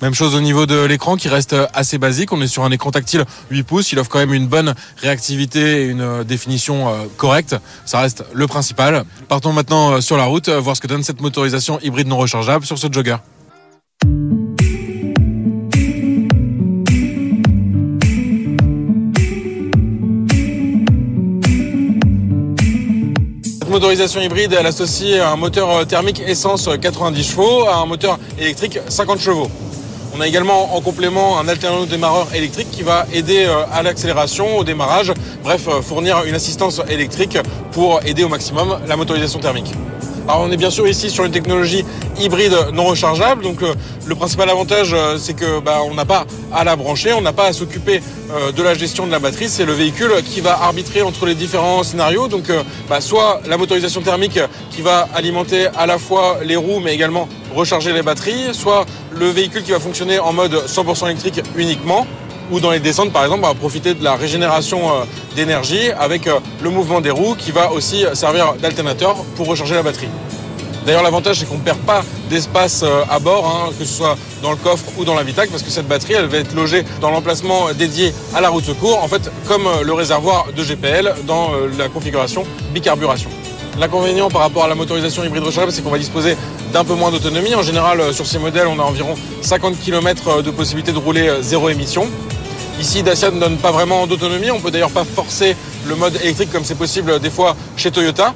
Même 0.00 0.14
chose 0.14 0.36
au 0.36 0.40
niveau 0.40 0.66
de 0.66 0.84
l'écran 0.84 1.16
qui 1.16 1.28
reste 1.28 1.56
assez 1.74 1.98
basique. 1.98 2.32
On 2.32 2.40
est 2.40 2.46
sur 2.46 2.62
un 2.62 2.70
écran 2.70 2.92
tactile 2.92 3.24
8 3.50 3.64
pouces. 3.64 3.90
Il 3.90 3.98
offre 3.98 4.10
quand 4.10 4.20
même 4.20 4.34
une 4.34 4.46
bonne 4.46 4.74
réactivité 4.98 5.82
et 5.82 5.84
une 5.86 6.02
euh, 6.02 6.22
définition 6.22 6.86
correcte. 7.16 7.56
Ça 7.84 7.98
reste 7.98 8.22
le 8.32 8.46
principal. 8.46 9.04
Partons 9.26 9.52
maintenant 9.52 10.00
sur 10.00 10.16
la 10.16 10.26
route, 10.26 10.50
voir 10.50 10.76
ce 10.76 10.80
que 10.80 10.86
donne 10.86 11.02
cette 11.02 11.20
motorisation 11.20 11.80
hybride 11.82 12.06
non 12.06 12.18
rechargeable 12.18 12.64
sur 12.64 12.78
ce 12.78 12.86
jogger. 12.92 13.16
Motorisation 23.76 24.22
hybride, 24.22 24.56
elle 24.58 24.64
associe 24.64 25.20
un 25.20 25.36
moteur 25.36 25.86
thermique 25.86 26.22
essence 26.26 26.66
90 26.80 27.22
chevaux 27.22 27.66
à 27.66 27.76
un 27.76 27.84
moteur 27.84 28.18
électrique 28.38 28.78
50 28.88 29.20
chevaux. 29.20 29.50
On 30.16 30.20
a 30.22 30.26
également 30.26 30.74
en 30.74 30.80
complément 30.80 31.38
un 31.38 31.46
alternant 31.46 31.84
démarreur 31.84 32.26
électrique 32.34 32.70
qui 32.70 32.82
va 32.82 33.06
aider 33.12 33.44
euh, 33.44 33.64
à 33.70 33.82
l'accélération, 33.82 34.56
au 34.56 34.64
démarrage, 34.64 35.12
bref, 35.44 35.68
euh, 35.68 35.82
fournir 35.82 36.24
une 36.24 36.34
assistance 36.34 36.80
électrique 36.88 37.36
pour 37.72 38.00
aider 38.06 38.24
au 38.24 38.30
maximum 38.30 38.78
la 38.88 38.96
motorisation 38.96 39.40
thermique. 39.40 39.74
Alors 40.28 40.40
on 40.40 40.50
est 40.50 40.56
bien 40.56 40.70
sûr 40.70 40.88
ici 40.88 41.08
sur 41.08 41.24
une 41.24 41.30
technologie 41.30 41.84
hybride 42.18 42.56
non 42.72 42.86
rechargeable. 42.86 43.44
Donc 43.44 43.62
euh, 43.62 43.74
le, 44.06 44.14
principal 44.16 44.50
avantage, 44.50 44.92
euh, 44.92 45.18
c'est 45.18 45.34
que 45.34 45.60
bah, 45.60 45.82
on 45.88 45.94
n'a 45.94 46.04
pas 46.04 46.26
à 46.52 46.64
la 46.64 46.74
brancher, 46.74 47.12
on 47.12 47.20
n'a 47.20 47.32
pas 47.32 47.46
à 47.46 47.52
s'occuper 47.52 48.02
euh, 48.32 48.50
de 48.50 48.60
la 48.60 48.74
gestion 48.74 49.06
de 49.06 49.12
la 49.12 49.20
batterie. 49.20 49.48
C'est 49.48 49.64
le 49.64 49.72
véhicule 49.72 50.10
qui 50.24 50.40
va 50.40 50.60
arbitrer 50.60 51.02
entre 51.02 51.26
les 51.26 51.36
différents 51.36 51.84
scénarios. 51.84 52.26
Donc 52.26 52.50
bah, 52.88 53.00
soit 53.00 53.40
la 53.46 53.56
motorisation 53.56 54.00
thermique 54.00 54.40
qui 54.72 54.82
va 54.82 55.08
alimenter 55.14 55.68
à 55.76 55.86
la 55.86 55.96
fois 55.96 56.38
les 56.44 56.56
roues, 56.56 56.80
mais 56.80 56.92
également 56.92 57.28
recharger 57.54 57.92
les 57.92 58.02
batteries, 58.02 58.52
soit 58.52 58.84
le 59.12 59.28
véhicule 59.28 59.62
qui 59.62 59.70
va 59.70 59.78
fonctionner 59.78 60.18
en 60.18 60.32
mode 60.32 60.54
100% 60.66 61.06
électrique 61.06 61.40
uniquement 61.54 62.04
ou 62.50 62.60
dans 62.60 62.70
les 62.70 62.80
descentes 62.80 63.12
par 63.12 63.24
exemple 63.24 63.44
on 63.44 63.48
va 63.48 63.54
profiter 63.54 63.94
de 63.94 64.04
la 64.04 64.14
régénération 64.14 64.80
d'énergie 65.34 65.90
avec 65.98 66.28
le 66.62 66.70
mouvement 66.70 67.00
des 67.00 67.10
roues 67.10 67.34
qui 67.34 67.50
va 67.50 67.72
aussi 67.72 68.04
servir 68.14 68.54
d'alternateur 68.54 69.16
pour 69.36 69.46
recharger 69.46 69.74
la 69.74 69.82
batterie. 69.82 70.08
D'ailleurs, 70.86 71.02
l'avantage, 71.02 71.40
c'est 71.40 71.46
qu'on 71.46 71.56
ne 71.56 71.62
perd 71.62 71.80
pas 71.80 72.04
d'espace 72.30 72.84
euh, 72.84 73.02
à 73.10 73.18
bord, 73.18 73.44
hein, 73.44 73.72
que 73.76 73.84
ce 73.84 73.92
soit 73.92 74.16
dans 74.40 74.52
le 74.52 74.56
coffre 74.56 74.84
ou 74.96 75.04
dans 75.04 75.16
l'habitacle, 75.16 75.50
parce 75.50 75.64
que 75.64 75.70
cette 75.70 75.88
batterie, 75.88 76.12
elle 76.12 76.26
va 76.26 76.38
être 76.38 76.54
logée 76.54 76.84
dans 77.00 77.10
l'emplacement 77.10 77.72
dédié 77.72 78.14
à 78.32 78.40
la 78.40 78.50
route 78.50 78.64
secours, 78.64 79.02
en 79.02 79.08
fait, 79.08 79.28
comme 79.48 79.66
euh, 79.66 79.82
le 79.82 79.92
réservoir 79.92 80.46
de 80.56 80.62
GPL 80.62 81.12
dans 81.26 81.50
euh, 81.54 81.68
la 81.76 81.88
configuration 81.88 82.44
bicarburation. 82.72 83.28
L'inconvénient 83.80 84.28
par 84.28 84.42
rapport 84.42 84.62
à 84.62 84.68
la 84.68 84.76
motorisation 84.76 85.24
hybride 85.24 85.42
rechargeable, 85.42 85.72
c'est 85.72 85.82
qu'on 85.82 85.90
va 85.90 85.98
disposer 85.98 86.36
d'un 86.72 86.84
peu 86.84 86.94
moins 86.94 87.10
d'autonomie. 87.10 87.56
En 87.56 87.62
général, 87.62 88.14
sur 88.14 88.24
ces 88.24 88.38
modèles, 88.38 88.68
on 88.68 88.78
a 88.78 88.84
environ 88.84 89.16
50 89.42 89.80
km 89.80 90.40
de 90.40 90.50
possibilité 90.52 90.92
de 90.92 90.98
rouler 90.98 91.30
zéro 91.40 91.68
émission. 91.68 92.08
Ici, 92.78 93.02
Dacia 93.02 93.30
ne 93.30 93.40
donne 93.40 93.56
pas 93.56 93.70
vraiment 93.70 94.06
d'autonomie. 94.06 94.50
On 94.50 94.60
peut 94.60 94.70
d'ailleurs 94.70 94.90
pas 94.90 95.04
forcer 95.04 95.56
le 95.86 95.94
mode 95.96 96.16
électrique 96.16 96.52
comme 96.52 96.64
c'est 96.64 96.74
possible 96.74 97.18
des 97.20 97.30
fois 97.30 97.56
chez 97.76 97.90
Toyota. 97.90 98.34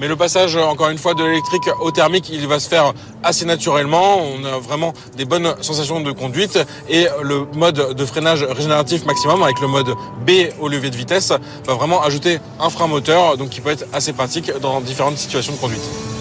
Mais 0.00 0.06
le 0.08 0.16
passage, 0.16 0.56
encore 0.56 0.88
une 0.88 0.98
fois, 0.98 1.14
de 1.14 1.24
l'électrique 1.24 1.68
au 1.80 1.90
thermique, 1.90 2.28
il 2.30 2.46
va 2.46 2.60
se 2.60 2.68
faire 2.68 2.92
assez 3.22 3.44
naturellement. 3.44 4.18
On 4.18 4.44
a 4.44 4.58
vraiment 4.58 4.94
des 5.16 5.24
bonnes 5.24 5.54
sensations 5.60 6.00
de 6.00 6.12
conduite 6.12 6.58
et 6.88 7.06
le 7.22 7.46
mode 7.54 7.94
de 7.94 8.04
freinage 8.04 8.44
régénératif 8.44 9.04
maximum 9.04 9.42
avec 9.42 9.60
le 9.60 9.66
mode 9.66 9.94
B 10.26 10.30
au 10.60 10.68
levier 10.68 10.90
de 10.90 10.96
vitesse 10.96 11.32
va 11.66 11.74
vraiment 11.74 12.02
ajouter 12.02 12.38
un 12.60 12.70
frein 12.70 12.86
moteur, 12.86 13.36
donc 13.36 13.50
qui 13.50 13.60
peut 13.60 13.70
être 13.70 13.86
assez 13.92 14.12
pratique 14.12 14.50
dans 14.60 14.80
différentes 14.80 15.18
situations 15.18 15.52
de 15.52 15.58
conduite. 15.58 16.11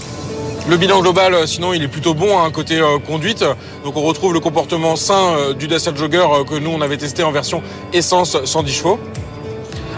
Le 0.70 0.78
bilan 0.78 1.02
global, 1.02 1.48
sinon, 1.48 1.74
il 1.74 1.82
est 1.82 1.88
plutôt 1.88 2.14
bon 2.14 2.40
hein, 2.40 2.52
côté 2.52 2.80
euh, 2.80 3.00
conduite. 3.00 3.44
Donc, 3.84 3.98
on 3.98 4.04
retrouve 4.04 4.34
le 4.34 4.40
comportement 4.40 4.96
sain 4.96 5.34
euh, 5.36 5.54
du 5.54 5.68
Dacia 5.68 5.94
Jogger 5.94 6.18
euh, 6.20 6.44
que 6.44 6.56
nous 6.56 6.70
on 6.70 6.82
avait 6.82 6.98
testé 6.98 7.24
en 7.24 7.32
version 7.32 7.64
essence 7.94 8.38
110 8.46 8.72
chevaux, 8.72 9.00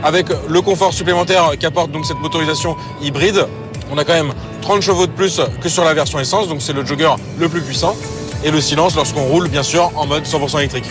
avec 0.04 0.28
le 0.48 0.62
confort 0.62 0.94
supplémentaire 0.94 1.52
qu'apporte 1.60 1.92
donc 1.92 2.06
cette 2.06 2.20
motorisation 2.20 2.78
hybride 3.02 3.46
on 3.92 3.98
a 3.98 4.06
quand 4.06 4.14
même 4.14 4.34
30 4.62 4.82
chevaux 4.82 5.06
de 5.06 5.12
plus 5.12 5.42
que 5.62 5.70
sur 5.70 5.84
la 5.84 5.94
version 5.94 6.20
essence, 6.20 6.48
donc 6.48 6.62
c'est 6.62 6.74
le 6.74 6.86
jogger 6.86 7.14
le 7.38 7.50
plus 7.50 7.62
puissant. 7.62 7.96
Et 8.44 8.50
le 8.50 8.60
silence 8.60 8.96
lorsqu'on 8.96 9.24
roule, 9.24 9.50
bien 9.50 9.64
sûr, 9.64 9.92
en 9.96 10.06
mode 10.06 10.24
100% 10.24 10.60
électrique. 10.60 10.86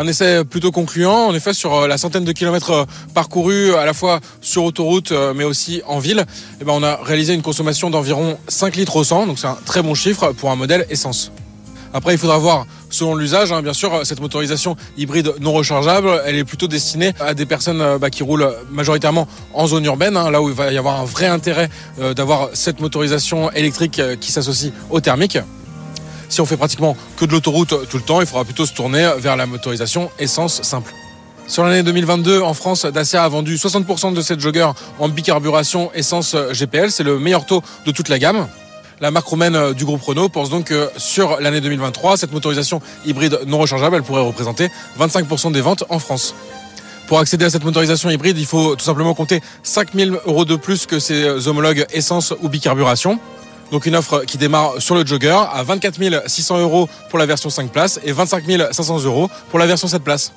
Un 0.00 0.06
essai 0.06 0.44
plutôt 0.46 0.72
concluant, 0.72 1.26
en 1.26 1.34
effet, 1.34 1.52
sur 1.52 1.74
euh, 1.74 1.86
la 1.86 1.98
centaine 1.98 2.24
de 2.24 2.32
kilomètres 2.32 2.70
euh, 2.70 2.84
parcourus, 3.12 3.74
à 3.74 3.84
la 3.84 3.92
fois 3.92 4.20
sur 4.40 4.64
autoroute, 4.64 5.12
euh, 5.12 5.34
mais 5.36 5.44
aussi 5.44 5.82
en 5.86 5.98
ville, 5.98 6.24
eh 6.58 6.64
ben, 6.64 6.72
on 6.72 6.82
a 6.82 6.96
réalisé 7.02 7.34
une 7.34 7.42
consommation 7.42 7.90
d'environ 7.90 8.38
5 8.48 8.76
litres 8.76 8.96
au 8.96 9.04
100, 9.04 9.26
donc 9.26 9.38
c'est 9.38 9.46
un 9.46 9.58
très 9.66 9.82
bon 9.82 9.94
chiffre 9.94 10.32
pour 10.32 10.50
un 10.50 10.56
modèle 10.56 10.86
essence. 10.88 11.32
Après, 11.92 12.14
il 12.14 12.18
faudra 12.18 12.38
voir 12.38 12.66
selon 12.88 13.14
l'usage. 13.14 13.52
Hein, 13.52 13.60
bien 13.60 13.74
sûr, 13.74 14.06
cette 14.06 14.22
motorisation 14.22 14.74
hybride 14.96 15.34
non 15.38 15.52
rechargeable, 15.52 16.22
elle 16.24 16.36
est 16.36 16.44
plutôt 16.44 16.66
destinée 16.66 17.12
à 17.20 17.34
des 17.34 17.44
personnes 17.44 17.98
bah, 17.98 18.08
qui 18.08 18.22
roulent 18.22 18.54
majoritairement 18.70 19.28
en 19.52 19.66
zone 19.66 19.84
urbaine, 19.84 20.16
hein, 20.16 20.30
là 20.30 20.40
où 20.40 20.48
il 20.48 20.54
va 20.54 20.72
y 20.72 20.78
avoir 20.78 20.98
un 20.98 21.04
vrai 21.04 21.26
intérêt 21.26 21.68
d'avoir 22.16 22.48
cette 22.54 22.80
motorisation 22.80 23.50
électrique 23.52 24.00
qui 24.18 24.32
s'associe 24.32 24.72
au 24.88 25.00
thermique. 25.00 25.36
Si 26.30 26.40
on 26.40 26.46
fait 26.46 26.56
pratiquement 26.56 26.96
que 27.16 27.24
de 27.24 27.32
l'autoroute 27.32 27.88
tout 27.88 27.96
le 27.96 28.02
temps, 28.02 28.20
il 28.20 28.26
faudra 28.26 28.44
plutôt 28.44 28.64
se 28.64 28.72
tourner 28.72 29.10
vers 29.18 29.36
la 29.36 29.46
motorisation 29.46 30.10
essence 30.18 30.62
simple. 30.62 30.94
Sur 31.48 31.64
l'année 31.64 31.82
2022, 31.82 32.40
en 32.40 32.54
France, 32.54 32.86
Dacia 32.86 33.24
a 33.24 33.28
vendu 33.28 33.56
60% 33.56 34.14
de 34.14 34.22
cette 34.22 34.38
jogger 34.38 34.70
en 35.00 35.08
bicarburation 35.08 35.90
essence 35.92 36.36
GPL. 36.52 36.92
C'est 36.92 37.02
le 37.02 37.18
meilleur 37.18 37.44
taux 37.44 37.62
de 37.84 37.90
toute 37.90 38.08
la 38.08 38.20
gamme. 38.20 38.46
La 39.00 39.10
marque 39.10 39.26
roumaine 39.26 39.72
du 39.72 39.84
groupe 39.84 40.02
Renault 40.02 40.28
pense 40.28 40.50
donc 40.50 40.66
que 40.66 40.88
sur 40.96 41.40
l'année 41.40 41.60
2023, 41.60 42.16
cette 42.16 42.32
motorisation 42.32 42.80
hybride 43.04 43.40
non 43.46 43.58
rechargeable, 43.58 43.96
elle 43.96 44.02
pourrait 44.04 44.22
représenter 44.22 44.70
25% 45.00 45.50
des 45.50 45.60
ventes 45.60 45.82
en 45.88 45.98
France. 45.98 46.36
Pour 47.08 47.18
accéder 47.18 47.46
à 47.46 47.50
cette 47.50 47.64
motorisation 47.64 48.08
hybride, 48.08 48.38
il 48.38 48.46
faut 48.46 48.76
tout 48.76 48.84
simplement 48.84 49.14
compter 49.14 49.40
5000 49.64 50.16
euros 50.26 50.44
de 50.44 50.54
plus 50.54 50.86
que 50.86 51.00
ses 51.00 51.48
homologues 51.48 51.84
essence 51.92 52.32
ou 52.40 52.48
bicarburation. 52.48 53.18
Donc 53.70 53.86
une 53.86 53.96
offre 53.96 54.24
qui 54.24 54.38
démarre 54.38 54.74
sur 54.78 54.94
le 54.94 55.06
Jogger 55.06 55.36
à 55.52 55.62
24 55.62 56.28
600 56.28 56.58
euros 56.58 56.88
pour 57.08 57.18
la 57.18 57.26
version 57.26 57.50
5 57.50 57.70
places 57.70 58.00
et 58.04 58.12
25 58.12 58.44
500 58.72 59.04
euros 59.04 59.30
pour 59.50 59.58
la 59.58 59.66
version 59.66 59.88
7 59.88 60.02
places. 60.02 60.32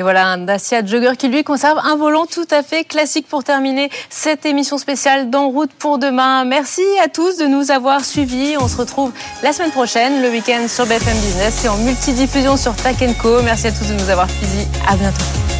Et 0.00 0.02
voilà 0.02 0.28
un 0.28 0.38
Dacia 0.38 0.82
Jogger 0.82 1.12
qui 1.18 1.28
lui 1.28 1.44
conserve 1.44 1.78
un 1.84 1.94
volant 1.94 2.24
tout 2.24 2.46
à 2.50 2.62
fait 2.62 2.84
classique 2.84 3.26
pour 3.28 3.44
terminer 3.44 3.90
cette 4.08 4.46
émission 4.46 4.78
spéciale 4.78 5.28
d'En 5.28 5.50
route 5.50 5.72
pour 5.78 5.98
demain. 5.98 6.46
Merci 6.46 6.80
à 7.04 7.08
tous 7.08 7.36
de 7.36 7.44
nous 7.44 7.70
avoir 7.70 8.02
suivis. 8.02 8.56
On 8.58 8.66
se 8.66 8.78
retrouve 8.78 9.12
la 9.42 9.52
semaine 9.52 9.72
prochaine, 9.72 10.22
le 10.22 10.30
week-end 10.30 10.66
sur 10.68 10.86
BFM 10.86 11.18
Business 11.18 11.66
et 11.66 11.68
en 11.68 11.76
multidiffusion 11.76 12.56
sur 12.56 12.74
Tech 12.76 12.96
Co. 13.20 13.42
Merci 13.42 13.66
à 13.66 13.72
tous 13.72 13.88
de 13.88 13.92
nous 13.92 14.08
avoir 14.08 14.30
suivis. 14.30 14.66
À 14.88 14.96
bientôt. 14.96 15.59